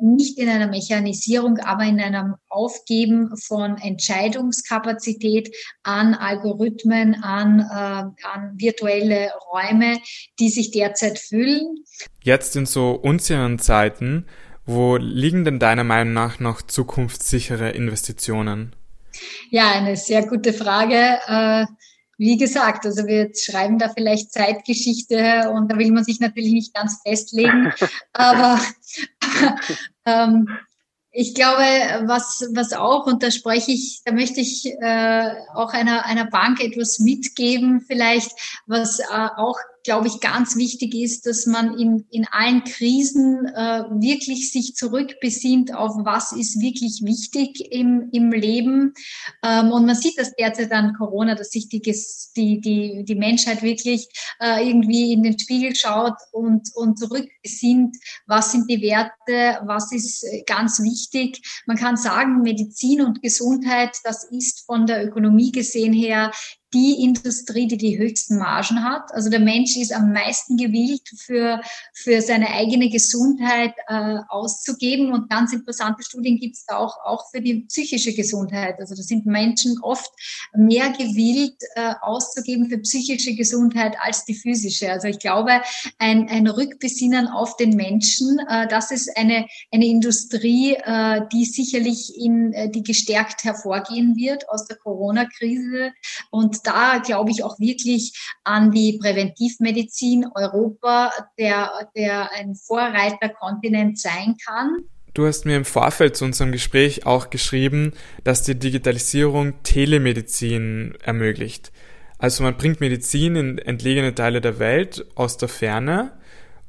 nicht 0.00 0.38
in 0.38 0.48
einer 0.48 0.66
Mechanisierung, 0.66 1.58
aber 1.58 1.84
in 1.84 2.00
einem 2.00 2.34
Aufgeben 2.48 3.36
von 3.36 3.78
Entscheidungskapazität 3.78 5.54
an 5.82 6.14
Algorithmen, 6.14 7.22
an, 7.22 7.60
äh, 7.60 8.26
an 8.26 8.52
virtuelle 8.56 9.30
Räume, 9.52 9.98
die 10.38 10.48
sich 10.48 10.70
derzeit 10.70 11.18
füllen. 11.18 11.84
Jetzt 12.22 12.56
in 12.56 12.66
so 12.66 12.92
unsicheren 12.92 13.58
Zeiten, 13.58 14.26
wo 14.66 14.96
liegen 14.96 15.44
denn 15.44 15.58
deiner 15.58 15.84
Meinung 15.84 16.14
nach 16.14 16.38
noch 16.38 16.62
zukunftssichere 16.62 17.70
Investitionen? 17.70 18.74
Ja, 19.50 19.70
eine 19.72 19.96
sehr 19.96 20.26
gute 20.26 20.52
Frage. 20.52 21.18
Äh, 21.26 21.66
wie 22.20 22.36
gesagt, 22.36 22.84
also 22.84 23.06
wir 23.06 23.30
schreiben 23.34 23.78
da 23.78 23.88
vielleicht 23.88 24.30
Zeitgeschichte 24.30 25.50
und 25.54 25.72
da 25.72 25.78
will 25.78 25.90
man 25.90 26.04
sich 26.04 26.20
natürlich 26.20 26.52
nicht 26.52 26.74
ganz 26.74 27.00
festlegen, 27.02 27.72
aber 28.12 28.60
ähm, 30.06 30.48
ich 31.12 31.34
glaube, 31.34 31.62
was, 32.06 32.48
was 32.52 32.72
auch, 32.72 33.06
und 33.06 33.22
da 33.22 33.30
spreche 33.30 33.72
ich, 33.72 34.02
da 34.04 34.12
möchte 34.12 34.40
ich 34.40 34.66
äh, 34.80 35.34
auch 35.54 35.72
einer, 35.72 36.06
einer 36.06 36.26
Bank 36.26 36.62
etwas 36.62 37.00
mitgeben, 37.00 37.80
vielleicht, 37.80 38.30
was 38.66 39.00
äh, 39.00 39.04
auch 39.36 39.58
glaube 39.84 40.08
ich, 40.08 40.20
ganz 40.20 40.56
wichtig 40.56 40.94
ist, 40.94 41.26
dass 41.26 41.46
man 41.46 41.78
in, 41.78 42.06
in 42.10 42.26
allen 42.30 42.64
Krisen 42.64 43.46
äh, 43.46 43.84
wirklich 43.90 44.52
sich 44.52 44.74
zurückbesinnt 44.74 45.74
auf, 45.74 45.92
was 46.04 46.32
ist 46.32 46.60
wirklich 46.60 47.00
wichtig 47.02 47.72
im, 47.72 48.08
im 48.12 48.30
Leben. 48.30 48.92
Ähm, 49.44 49.70
und 49.70 49.86
man 49.86 49.96
sieht 49.96 50.18
das 50.18 50.34
derzeit 50.36 50.72
an 50.72 50.94
Corona, 50.94 51.34
dass 51.34 51.50
sich 51.50 51.68
die, 51.68 51.80
die, 51.80 52.60
die, 52.60 53.04
die 53.04 53.14
Menschheit 53.14 53.62
wirklich 53.62 54.08
äh, 54.40 54.68
irgendwie 54.68 55.12
in 55.12 55.22
den 55.22 55.38
Spiegel 55.38 55.74
schaut 55.74 56.16
und, 56.32 56.68
und 56.74 56.98
zurückbesinnt, 56.98 57.96
was 58.26 58.52
sind 58.52 58.70
die 58.70 58.82
Werte, 58.82 59.60
was 59.64 59.92
ist 59.92 60.24
äh, 60.24 60.42
ganz 60.46 60.80
wichtig. 60.82 61.40
Man 61.66 61.76
kann 61.76 61.96
sagen, 61.96 62.42
Medizin 62.42 63.02
und 63.02 63.22
Gesundheit, 63.22 63.96
das 64.04 64.24
ist 64.24 64.66
von 64.66 64.86
der 64.86 65.06
Ökonomie 65.06 65.52
gesehen 65.52 65.92
her 65.92 66.30
die 66.72 67.02
Industrie, 67.02 67.66
die 67.66 67.76
die 67.76 67.98
höchsten 67.98 68.38
Margen 68.38 68.84
hat. 68.84 69.12
Also 69.12 69.28
der 69.28 69.40
Mensch 69.40 69.76
ist 69.76 69.92
am 69.92 70.12
meisten 70.12 70.56
gewillt, 70.56 71.08
für, 71.16 71.60
für 71.92 72.22
seine 72.22 72.50
eigene 72.50 72.88
Gesundheit 72.88 73.74
äh, 73.88 74.18
auszugeben. 74.28 75.12
Und 75.12 75.28
ganz 75.28 75.52
interessante 75.52 76.02
Studien 76.02 76.38
gibt 76.38 76.56
es 76.56 76.68
auch, 76.68 76.96
auch 77.04 77.28
für 77.30 77.40
die 77.40 77.66
psychische 77.68 78.12
Gesundheit. 78.12 78.78
Also 78.78 78.94
da 78.94 79.02
sind 79.02 79.26
Menschen 79.26 79.78
oft 79.82 80.12
mehr 80.54 80.90
gewillt, 80.90 81.60
äh, 81.74 81.94
auszugeben 82.00 82.68
für 82.68 82.78
psychische 82.78 83.34
Gesundheit 83.34 83.96
als 84.00 84.24
die 84.24 84.34
physische. 84.34 84.90
Also 84.90 85.08
ich 85.08 85.18
glaube, 85.18 85.60
ein, 85.98 86.28
ein 86.28 86.46
Rückbesinnen 86.46 87.26
auf 87.26 87.56
den 87.56 87.70
Menschen, 87.70 88.38
äh, 88.48 88.68
das 88.68 88.90
ist 88.90 89.16
eine, 89.16 89.46
eine 89.72 89.86
Industrie, 89.86 90.74
äh, 90.74 91.22
die 91.32 91.44
sicherlich 91.44 92.16
in, 92.16 92.52
äh, 92.52 92.70
die 92.70 92.82
gestärkt 92.82 93.44
hervorgehen 93.44 94.16
wird 94.16 94.48
aus 94.48 94.66
der 94.66 94.76
Corona-Krise. 94.76 95.92
Und 96.30 96.59
da 96.62 96.98
glaube 96.98 97.30
ich 97.30 97.44
auch 97.44 97.58
wirklich 97.58 98.12
an 98.44 98.70
die 98.70 98.98
Präventivmedizin 99.00 100.26
Europa, 100.34 101.12
der, 101.38 101.70
der 101.96 102.32
ein 102.32 102.54
Vorreiterkontinent 102.54 103.98
sein 103.98 104.36
kann. 104.44 104.84
Du 105.14 105.26
hast 105.26 105.44
mir 105.44 105.56
im 105.56 105.64
Vorfeld 105.64 106.16
zu 106.16 106.24
unserem 106.24 106.52
Gespräch 106.52 107.04
auch 107.04 107.30
geschrieben, 107.30 107.94
dass 108.22 108.42
die 108.42 108.58
Digitalisierung 108.58 109.62
Telemedizin 109.62 110.96
ermöglicht. 111.02 111.72
Also 112.18 112.44
man 112.44 112.56
bringt 112.56 112.80
Medizin 112.80 113.34
in 113.34 113.58
entlegene 113.58 114.14
Teile 114.14 114.40
der 114.40 114.58
Welt 114.58 115.06
aus 115.16 115.36
der 115.36 115.48
Ferne. 115.48 116.12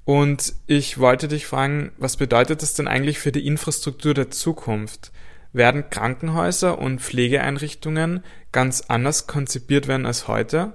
Und 0.06 0.54
ich 0.66 0.98
wollte 0.98 1.28
dich 1.28 1.46
fragen, 1.46 1.92
was 1.98 2.18
bedeutet 2.18 2.64
das 2.64 2.74
denn 2.74 2.88
eigentlich 2.88 3.20
für 3.20 3.32
die 3.32 3.46
Infrastruktur 3.46 4.14
der 4.14 4.32
Zukunft? 4.32 5.12
Werden 5.54 5.90
Krankenhäuser 5.90 6.80
und 6.80 7.02
Pflegeeinrichtungen 7.02 8.24
ganz 8.52 8.82
anders 8.88 9.28
konzipiert 9.28 9.88
werden 9.88 10.06
als 10.06 10.28
heute? 10.28 10.74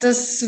Das 0.00 0.44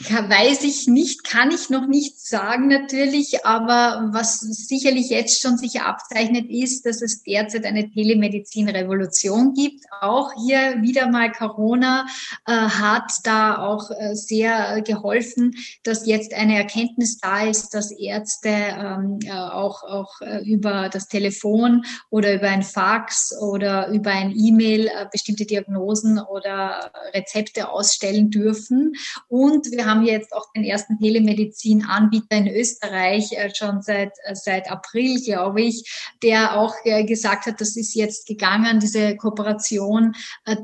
weiß 0.00 0.62
ich 0.62 0.86
nicht, 0.86 1.24
kann 1.24 1.50
ich 1.50 1.70
noch 1.70 1.86
nicht 1.86 2.20
sagen 2.20 2.68
natürlich, 2.68 3.44
aber 3.44 4.10
was 4.12 4.40
sicherlich 4.40 5.08
jetzt 5.08 5.40
schon 5.40 5.58
sich 5.58 5.80
abzeichnet 5.80 6.46
ist, 6.50 6.86
dass 6.86 7.02
es 7.02 7.22
derzeit 7.22 7.64
eine 7.64 7.90
Telemedizin-Revolution 7.90 9.54
gibt. 9.54 9.84
Auch 10.00 10.32
hier 10.34 10.82
wieder 10.82 11.08
mal 11.08 11.32
Corona 11.32 12.06
äh, 12.46 12.52
hat 12.52 13.10
da 13.24 13.58
auch 13.58 13.90
äh, 13.90 14.14
sehr 14.14 14.82
geholfen, 14.82 15.56
dass 15.82 16.06
jetzt 16.06 16.32
eine 16.32 16.56
Erkenntnis 16.56 17.18
da 17.18 17.44
ist, 17.44 17.74
dass 17.74 17.90
Ärzte 17.90 18.50
ähm, 18.50 19.18
äh, 19.24 19.32
auch, 19.32 19.82
auch 19.82 20.20
äh, 20.20 20.44
über 20.44 20.90
das 20.90 21.08
Telefon 21.08 21.84
oder 22.10 22.34
über 22.34 22.48
ein 22.48 22.62
Fax 22.62 23.34
oder 23.40 23.88
über 23.88 24.10
ein 24.10 24.32
E-Mail 24.36 24.86
äh, 24.86 25.06
bestimmte 25.10 25.46
Diagnosen 25.46 26.20
oder 26.20 26.92
Rezepte 27.14 27.70
ausstellen 27.70 28.30
dürfen. 28.30 28.92
Und 29.28 29.66
wir 29.72 29.77
haben 29.86 30.04
jetzt 30.04 30.32
auch 30.32 30.50
den 30.54 30.64
ersten 30.64 30.98
Telemedizin-Anbieter 30.98 32.36
in 32.36 32.48
Österreich 32.48 33.32
äh, 33.32 33.52
schon 33.54 33.82
seit, 33.82 34.12
äh, 34.24 34.34
seit 34.34 34.70
April, 34.70 35.20
glaube 35.22 35.62
ich, 35.62 36.08
der 36.22 36.58
auch 36.58 36.74
äh, 36.84 37.04
gesagt 37.04 37.46
hat, 37.46 37.60
das 37.60 37.76
ist 37.76 37.94
jetzt 37.94 38.26
gegangen, 38.26 38.80
diese 38.80 39.16
Kooperation 39.16 40.14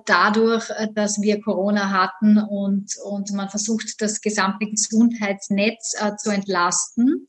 dadurch, 0.07 0.65
dass 0.95 1.21
wir 1.21 1.41
Corona 1.41 1.91
hatten 1.91 2.39
und, 2.39 2.91
und 3.05 3.33
man 3.33 3.49
versucht, 3.49 4.01
das 4.01 4.21
gesamte 4.21 4.67
Gesundheitsnetz 4.67 5.95
zu 6.19 6.31
entlasten, 6.31 7.27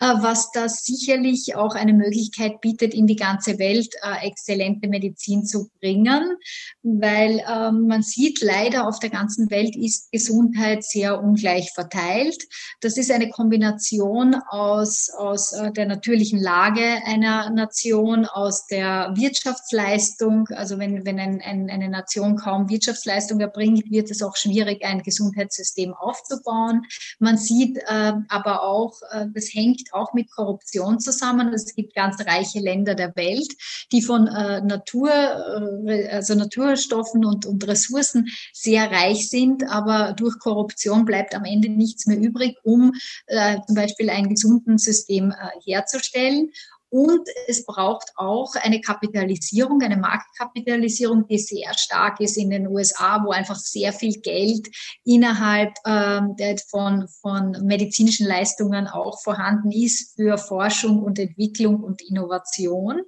was 0.00 0.50
da 0.52 0.68
sicherlich 0.68 1.56
auch 1.56 1.74
eine 1.74 1.92
Möglichkeit 1.92 2.60
bietet, 2.60 2.94
in 2.94 3.06
die 3.06 3.16
ganze 3.16 3.58
Welt 3.58 3.94
exzellente 4.22 4.88
Medizin 4.88 5.44
zu 5.44 5.70
bringen, 5.80 6.36
weil 6.82 7.42
ähm, 7.48 7.86
man 7.86 8.02
sieht 8.02 8.40
leider 8.40 8.86
auf 8.86 8.98
der 8.98 9.10
ganzen 9.10 9.50
Welt 9.50 9.76
ist 9.76 10.10
Gesundheit 10.12 10.84
sehr 10.84 11.22
ungleich 11.24 11.72
verteilt. 11.72 12.42
Das 12.80 12.96
ist 12.96 13.10
eine 13.10 13.30
Kombination 13.30 14.36
aus, 14.48 15.10
aus 15.10 15.52
äh, 15.52 15.72
der 15.72 15.86
natürlichen 15.86 16.40
Lage 16.40 16.84
einer 17.06 17.50
Nation, 17.50 18.26
aus 18.26 18.66
der 18.66 19.12
Wirtschaftsleistung. 19.14 20.48
Also 20.48 20.78
wenn, 20.78 21.04
wenn 21.06 21.18
ein, 21.18 21.40
ein, 21.40 21.70
eine 21.70 21.88
Nation 21.88 22.36
kaum 22.36 22.68
Wirtschaftsleistung 22.68 23.40
erbringt, 23.40 23.90
wird 23.90 24.10
es 24.10 24.22
auch 24.22 24.36
schwierig, 24.36 24.84
ein 24.84 25.02
Gesundheitssystem 25.02 25.94
aufzubauen. 25.94 26.82
Man 27.18 27.38
sieht 27.38 27.78
äh, 27.78 28.12
aber 28.28 28.62
auch, 28.62 28.92
äh, 29.10 29.26
das 29.32 29.52
hängt 29.52 29.92
auch 29.92 30.12
mit 30.12 30.30
Korruption 30.30 31.00
zusammen. 31.00 31.52
Es 31.52 31.74
gibt 31.74 31.94
ganz 31.94 32.20
reiche 32.26 32.60
Länder 32.60 32.94
der 32.94 33.14
Welt, 33.16 33.52
die 33.92 34.02
von 34.02 34.26
äh, 34.26 34.60
Natur, 34.60 35.10
äh, 35.86 36.08
also 36.08 36.34
Naturstoffen 36.34 37.24
und, 37.24 37.46
und 37.46 37.66
Ressourcen 37.66 38.28
sehr 38.52 38.90
reich 38.90 39.30
sind, 39.30 39.64
aber 39.68 40.12
durch 40.12 40.38
Korruption 40.38 41.04
bleibt 41.14 41.34
am 41.34 41.44
Ende 41.44 41.68
nichts 41.68 42.06
mehr 42.06 42.18
übrig, 42.18 42.56
um 42.64 42.92
äh, 43.26 43.58
zum 43.66 43.76
Beispiel 43.76 44.10
ein 44.10 44.28
gesundes 44.28 44.82
System 44.82 45.30
äh, 45.30 45.60
herzustellen. 45.64 46.50
Und 46.90 47.28
es 47.48 47.66
braucht 47.66 48.12
auch 48.14 48.54
eine 48.54 48.80
Kapitalisierung, 48.80 49.82
eine 49.82 49.96
Marktkapitalisierung, 49.96 51.26
die 51.26 51.38
sehr 51.38 51.76
stark 51.76 52.20
ist 52.20 52.36
in 52.36 52.50
den 52.50 52.68
USA, 52.68 53.20
wo 53.24 53.32
einfach 53.32 53.56
sehr 53.56 53.92
viel 53.92 54.20
Geld 54.20 54.68
innerhalb 55.04 55.72
ähm, 55.86 56.36
von, 56.68 57.08
von 57.20 57.50
medizinischen 57.64 58.28
Leistungen 58.28 58.86
auch 58.86 59.20
vorhanden 59.22 59.72
ist 59.72 60.14
für 60.14 60.38
Forschung 60.38 61.02
und 61.02 61.18
Entwicklung 61.18 61.82
und 61.82 62.00
Innovation. 62.02 63.02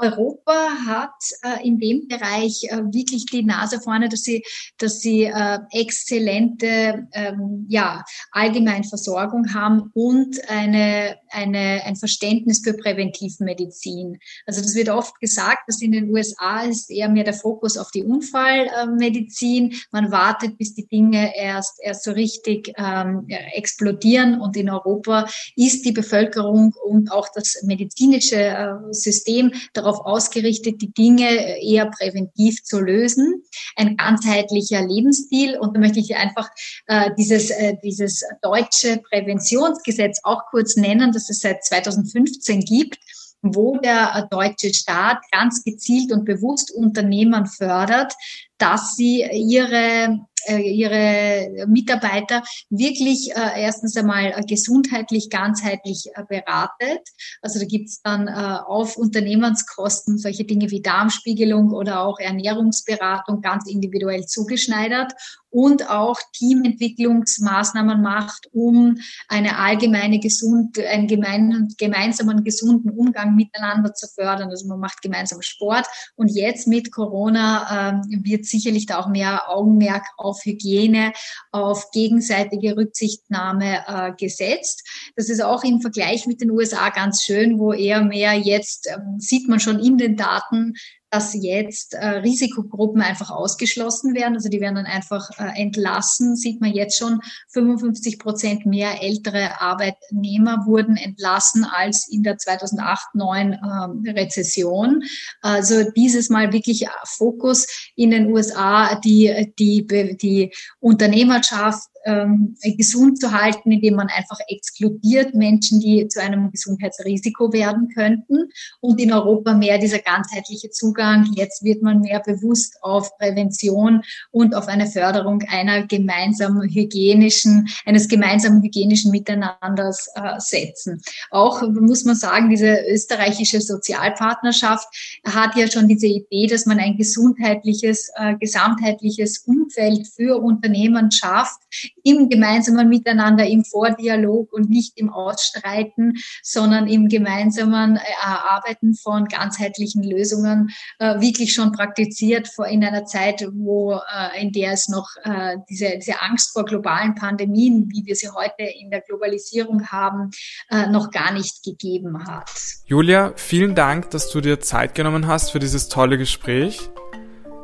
Europa 0.00 0.68
hat 0.86 1.10
äh, 1.42 1.66
in 1.66 1.78
dem 1.78 2.08
Bereich 2.08 2.64
äh, 2.64 2.78
wirklich 2.92 3.26
die 3.26 3.42
Nase 3.42 3.80
vorne, 3.80 4.08
dass 4.08 4.22
sie, 4.22 4.44
dass 4.78 5.00
sie 5.00 5.24
äh, 5.24 5.58
exzellente 5.72 7.06
ähm, 7.12 7.66
ja, 7.68 8.04
Allgemeinversorgung 8.32 9.52
haben 9.54 9.90
und 9.94 10.36
eine, 10.48 11.16
eine, 11.30 11.82
ein 11.84 11.96
Verständnis 11.96 12.60
für 12.62 12.74
Präventivmedizin. 12.74 14.18
Also 14.46 14.62
das 14.62 14.74
wird 14.74 14.88
oft 14.88 15.18
gesagt, 15.20 15.68
dass 15.68 15.82
in 15.82 15.92
den 15.92 16.10
USA 16.10 16.62
ist 16.62 16.90
eher 16.90 17.08
mehr 17.08 17.24
der 17.24 17.34
Fokus 17.34 17.76
auf 17.76 17.90
die 17.90 18.04
Unfallmedizin. 18.04 19.74
Man 19.90 20.10
wartet, 20.10 20.58
bis 20.58 20.74
die 20.74 20.86
Dinge 20.86 21.36
erst, 21.36 21.78
erst 21.82 22.04
so 22.04 22.12
richtig 22.12 22.72
ähm, 22.76 23.26
explodieren 23.52 24.40
und 24.40 24.56
in 24.56 24.70
Europa 24.70 25.26
ist 25.56 25.84
die 25.84 25.92
Bevölkerung 25.92 26.74
und 26.84 27.12
auch 27.12 27.28
das 27.34 27.62
medizinische 27.62 28.36
äh, 28.36 28.74
System 28.90 29.52
darauf 29.72 29.89
ausgerichtet, 29.98 30.80
die 30.80 30.92
Dinge 30.92 31.60
eher 31.62 31.86
präventiv 31.86 32.62
zu 32.62 32.80
lösen. 32.80 33.42
Ein 33.76 33.96
ganzheitlicher 33.96 34.86
Lebensstil. 34.86 35.58
Und 35.58 35.76
da 35.76 35.80
möchte 35.80 35.98
ich 35.98 36.16
einfach 36.16 36.48
äh, 36.86 37.10
dieses, 37.18 37.50
äh, 37.50 37.76
dieses 37.82 38.22
deutsche 38.42 38.98
Präventionsgesetz 39.10 40.20
auch 40.22 40.42
kurz 40.50 40.76
nennen, 40.76 41.12
das 41.12 41.28
es 41.28 41.40
seit 41.40 41.64
2015 41.64 42.60
gibt 42.60 42.98
wo 43.42 43.78
der 43.78 44.28
deutsche 44.30 44.74
Staat 44.74 45.18
ganz 45.30 45.64
gezielt 45.64 46.12
und 46.12 46.24
bewusst 46.24 46.70
Unternehmen 46.70 47.46
fördert, 47.46 48.12
dass 48.58 48.96
sie 48.96 49.22
ihre 49.22 49.74
äh, 49.74 50.08
ihre 50.48 51.66
Mitarbeiter 51.66 52.42
wirklich 52.68 53.30
äh, 53.34 53.62
erstens 53.62 53.96
einmal 53.96 54.32
äh, 54.36 54.42
gesundheitlich, 54.44 55.30
ganzheitlich 55.30 56.10
äh, 56.14 56.24
beratet. 56.28 57.00
Also 57.42 57.58
da 57.58 57.66
gibt's 57.66 58.00
dann 58.02 58.28
äh, 58.28 58.30
auf 58.30 58.96
Unternehmenskosten 58.96 60.18
solche 60.18 60.44
Dinge 60.44 60.70
wie 60.70 60.82
Darmspiegelung 60.82 61.72
oder 61.72 62.00
auch 62.00 62.18
Ernährungsberatung 62.18 63.40
ganz 63.40 63.68
individuell 63.68 64.26
zugeschneidert 64.26 65.12
und 65.50 65.90
auch 65.90 66.18
Teamentwicklungsmaßnahmen 66.32 68.00
macht, 68.00 68.48
um 68.52 68.96
eine 69.28 69.58
allgemeine 69.58 70.20
gesund, 70.20 70.78
einen 70.78 71.08
gemeinen, 71.08 71.74
gemeinsamen 71.76 72.44
gesunden 72.44 72.90
Umgang 72.90 73.34
miteinander 73.34 73.92
zu 73.92 74.06
fördern. 74.06 74.50
Also 74.50 74.68
man 74.68 74.78
macht 74.78 75.02
gemeinsam 75.02 75.42
Sport 75.42 75.86
und 76.16 76.28
jetzt 76.28 76.68
mit 76.68 76.92
Corona 76.92 78.00
ähm, 78.10 78.24
wird 78.24 78.44
sicherlich 78.44 78.86
da 78.86 79.00
auch 79.00 79.08
mehr 79.08 79.50
Augenmerk 79.50 80.04
auf 80.16 80.29
Hygiene, 80.44 81.12
auf 81.52 81.90
gegenseitige 81.90 82.76
Rücksichtnahme 82.76 83.84
äh, 83.86 84.12
gesetzt. 84.18 84.86
Das 85.16 85.28
ist 85.28 85.42
auch 85.42 85.64
im 85.64 85.80
Vergleich 85.80 86.26
mit 86.26 86.40
den 86.40 86.50
USA 86.50 86.90
ganz 86.90 87.22
schön, 87.22 87.58
wo 87.58 87.72
eher 87.72 88.02
mehr 88.02 88.34
jetzt 88.34 88.88
ähm, 88.88 89.18
sieht 89.18 89.48
man 89.48 89.60
schon 89.60 89.80
in 89.80 89.98
den 89.98 90.16
Daten, 90.16 90.74
dass 91.10 91.34
jetzt 91.34 91.94
äh, 91.94 92.06
Risikogruppen 92.06 93.02
einfach 93.02 93.30
ausgeschlossen 93.30 94.14
werden. 94.14 94.34
Also 94.34 94.48
die 94.48 94.60
werden 94.60 94.76
dann 94.76 94.86
einfach 94.86 95.28
äh, 95.38 95.60
entlassen. 95.60 96.36
Sieht 96.36 96.60
man 96.60 96.72
jetzt 96.72 96.98
schon, 96.98 97.20
55 97.48 98.18
Prozent 98.18 98.66
mehr 98.66 99.02
ältere 99.02 99.60
Arbeitnehmer 99.60 100.66
wurden 100.66 100.96
entlassen 100.96 101.64
als 101.64 102.08
in 102.08 102.22
der 102.22 102.36
2008-9 102.36 104.06
äh, 104.06 104.10
Rezession. 104.12 105.02
Also 105.42 105.90
dieses 105.90 106.30
Mal 106.30 106.52
wirklich 106.52 106.86
Fokus 107.04 107.66
in 107.96 108.12
den 108.12 108.32
USA, 108.32 108.94
die, 109.00 109.52
die, 109.58 109.86
die 110.16 110.52
Unternehmerschaft 110.78 111.90
ähm, 112.04 112.56
gesund 112.76 113.20
zu 113.20 113.32
halten, 113.32 113.72
indem 113.72 113.94
man 113.94 114.08
einfach 114.08 114.38
exkludiert 114.48 115.34
Menschen, 115.34 115.80
die 115.80 116.08
zu 116.08 116.20
einem 116.20 116.50
Gesundheitsrisiko 116.50 117.52
werden 117.52 117.88
könnten. 117.94 118.50
Und 118.80 119.00
in 119.00 119.12
Europa 119.12 119.54
mehr 119.54 119.78
dieser 119.78 119.98
ganzheitliche 119.98 120.70
Zugang. 120.70 121.28
Jetzt 121.34 121.62
wird 121.64 121.82
man 121.82 122.00
mehr 122.00 122.20
bewusst 122.20 122.76
auf 122.82 123.16
Prävention 123.18 124.02
und 124.30 124.54
auf 124.54 124.68
eine 124.68 124.86
Förderung 124.86 125.42
einer 125.48 125.86
gemeinsamen 125.86 126.68
hygienischen, 126.68 127.68
eines 127.84 128.08
gemeinsamen 128.08 128.62
hygienischen 128.62 129.10
Miteinanders 129.10 130.08
äh, 130.14 130.38
setzen. 130.38 131.00
Auch 131.30 131.62
muss 131.62 132.04
man 132.04 132.16
sagen, 132.16 132.50
diese 132.50 132.78
österreichische 132.88 133.60
Sozialpartnerschaft 133.60 134.86
hat 135.24 135.56
ja 135.56 135.70
schon 135.70 135.88
diese 135.88 136.06
Idee, 136.06 136.46
dass 136.46 136.66
man 136.66 136.78
ein 136.78 136.96
gesundheitliches, 136.96 138.10
äh, 138.16 138.34
gesamtheitliches 138.36 139.38
Umfeld 139.46 140.06
für 140.08 140.40
Unternehmen 140.42 141.10
schafft, 141.10 141.60
im 142.04 142.28
gemeinsamen 142.28 142.88
Miteinander, 142.88 143.46
im 143.46 143.64
Vordialog 143.64 144.52
und 144.52 144.70
nicht 144.70 144.98
im 144.98 145.10
Ausstreiten, 145.10 146.14
sondern 146.42 146.86
im 146.86 147.08
gemeinsamen 147.08 147.96
äh, 147.96 148.00
Erarbeiten 148.22 148.94
von 148.94 149.26
ganzheitlichen 149.26 150.02
Lösungen 150.02 150.70
äh, 150.98 151.20
wirklich 151.20 151.52
schon 151.52 151.72
praktiziert 151.72 152.48
vor 152.48 152.66
in 152.66 152.84
einer 152.84 153.04
Zeit, 153.04 153.46
wo 153.52 153.94
äh, 153.94 154.42
in 154.42 154.52
der 154.52 154.72
es 154.72 154.88
noch 154.88 155.08
äh, 155.24 155.56
diese, 155.68 155.98
diese 155.98 156.20
Angst 156.20 156.52
vor 156.52 156.64
globalen 156.64 157.14
Pandemien, 157.14 157.88
wie 157.90 158.04
wir 158.06 158.16
sie 158.16 158.28
heute 158.28 158.62
in 158.62 158.90
der 158.90 159.00
Globalisierung 159.00 159.88
haben, 159.88 160.30
äh, 160.70 160.86
noch 160.86 161.10
gar 161.10 161.32
nicht 161.32 161.62
gegeben 161.62 162.26
hat. 162.26 162.50
Julia, 162.86 163.32
vielen 163.36 163.74
Dank, 163.74 164.10
dass 164.10 164.30
du 164.30 164.40
dir 164.40 164.60
Zeit 164.60 164.94
genommen 164.94 165.26
hast 165.26 165.50
für 165.50 165.58
dieses 165.58 165.88
tolle 165.88 166.18
Gespräch. 166.18 166.90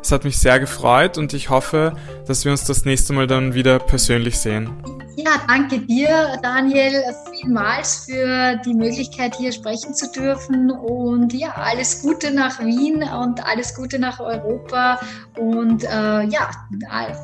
Es 0.07 0.13
hat 0.13 0.23
mich 0.23 0.39
sehr 0.39 0.61
gefreut 0.61 1.19
und 1.19 1.35
ich 1.35 1.51
hoffe, 1.51 1.93
dass 2.29 2.45
wir 2.45 2.53
uns 2.53 2.63
das 2.63 2.85
nächste 2.85 3.13
Mal 3.13 3.27
dann 3.27 3.55
wieder 3.55 3.81
persönlich 3.81 4.39
sehen. 4.39 4.71
Ja, 5.17 5.33
danke 5.49 5.81
dir, 5.81 6.39
Daniel, 6.45 7.03
vielmals 7.33 8.05
für 8.05 8.55
die 8.65 8.75
Möglichkeit, 8.75 9.35
hier 9.35 9.51
sprechen 9.51 9.95
zu 9.95 10.09
dürfen. 10.13 10.71
Und 10.71 11.33
ja, 11.33 11.57
alles 11.57 12.03
Gute 12.03 12.33
nach 12.33 12.61
Wien 12.61 13.03
und 13.03 13.45
alles 13.45 13.75
Gute 13.75 13.99
nach 13.99 14.21
Europa. 14.21 15.01
Und 15.37 15.83
äh, 15.83 16.23
ja, 16.23 16.51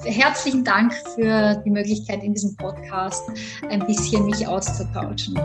herzlichen 0.02 0.64
Dank 0.64 0.92
für 1.14 1.62
die 1.64 1.70
Möglichkeit, 1.70 2.24
in 2.24 2.34
diesem 2.34 2.56
Podcast 2.56 3.22
ein 3.70 3.86
bisschen 3.86 4.26
mich 4.26 4.44
auszutauschen. 4.44 5.38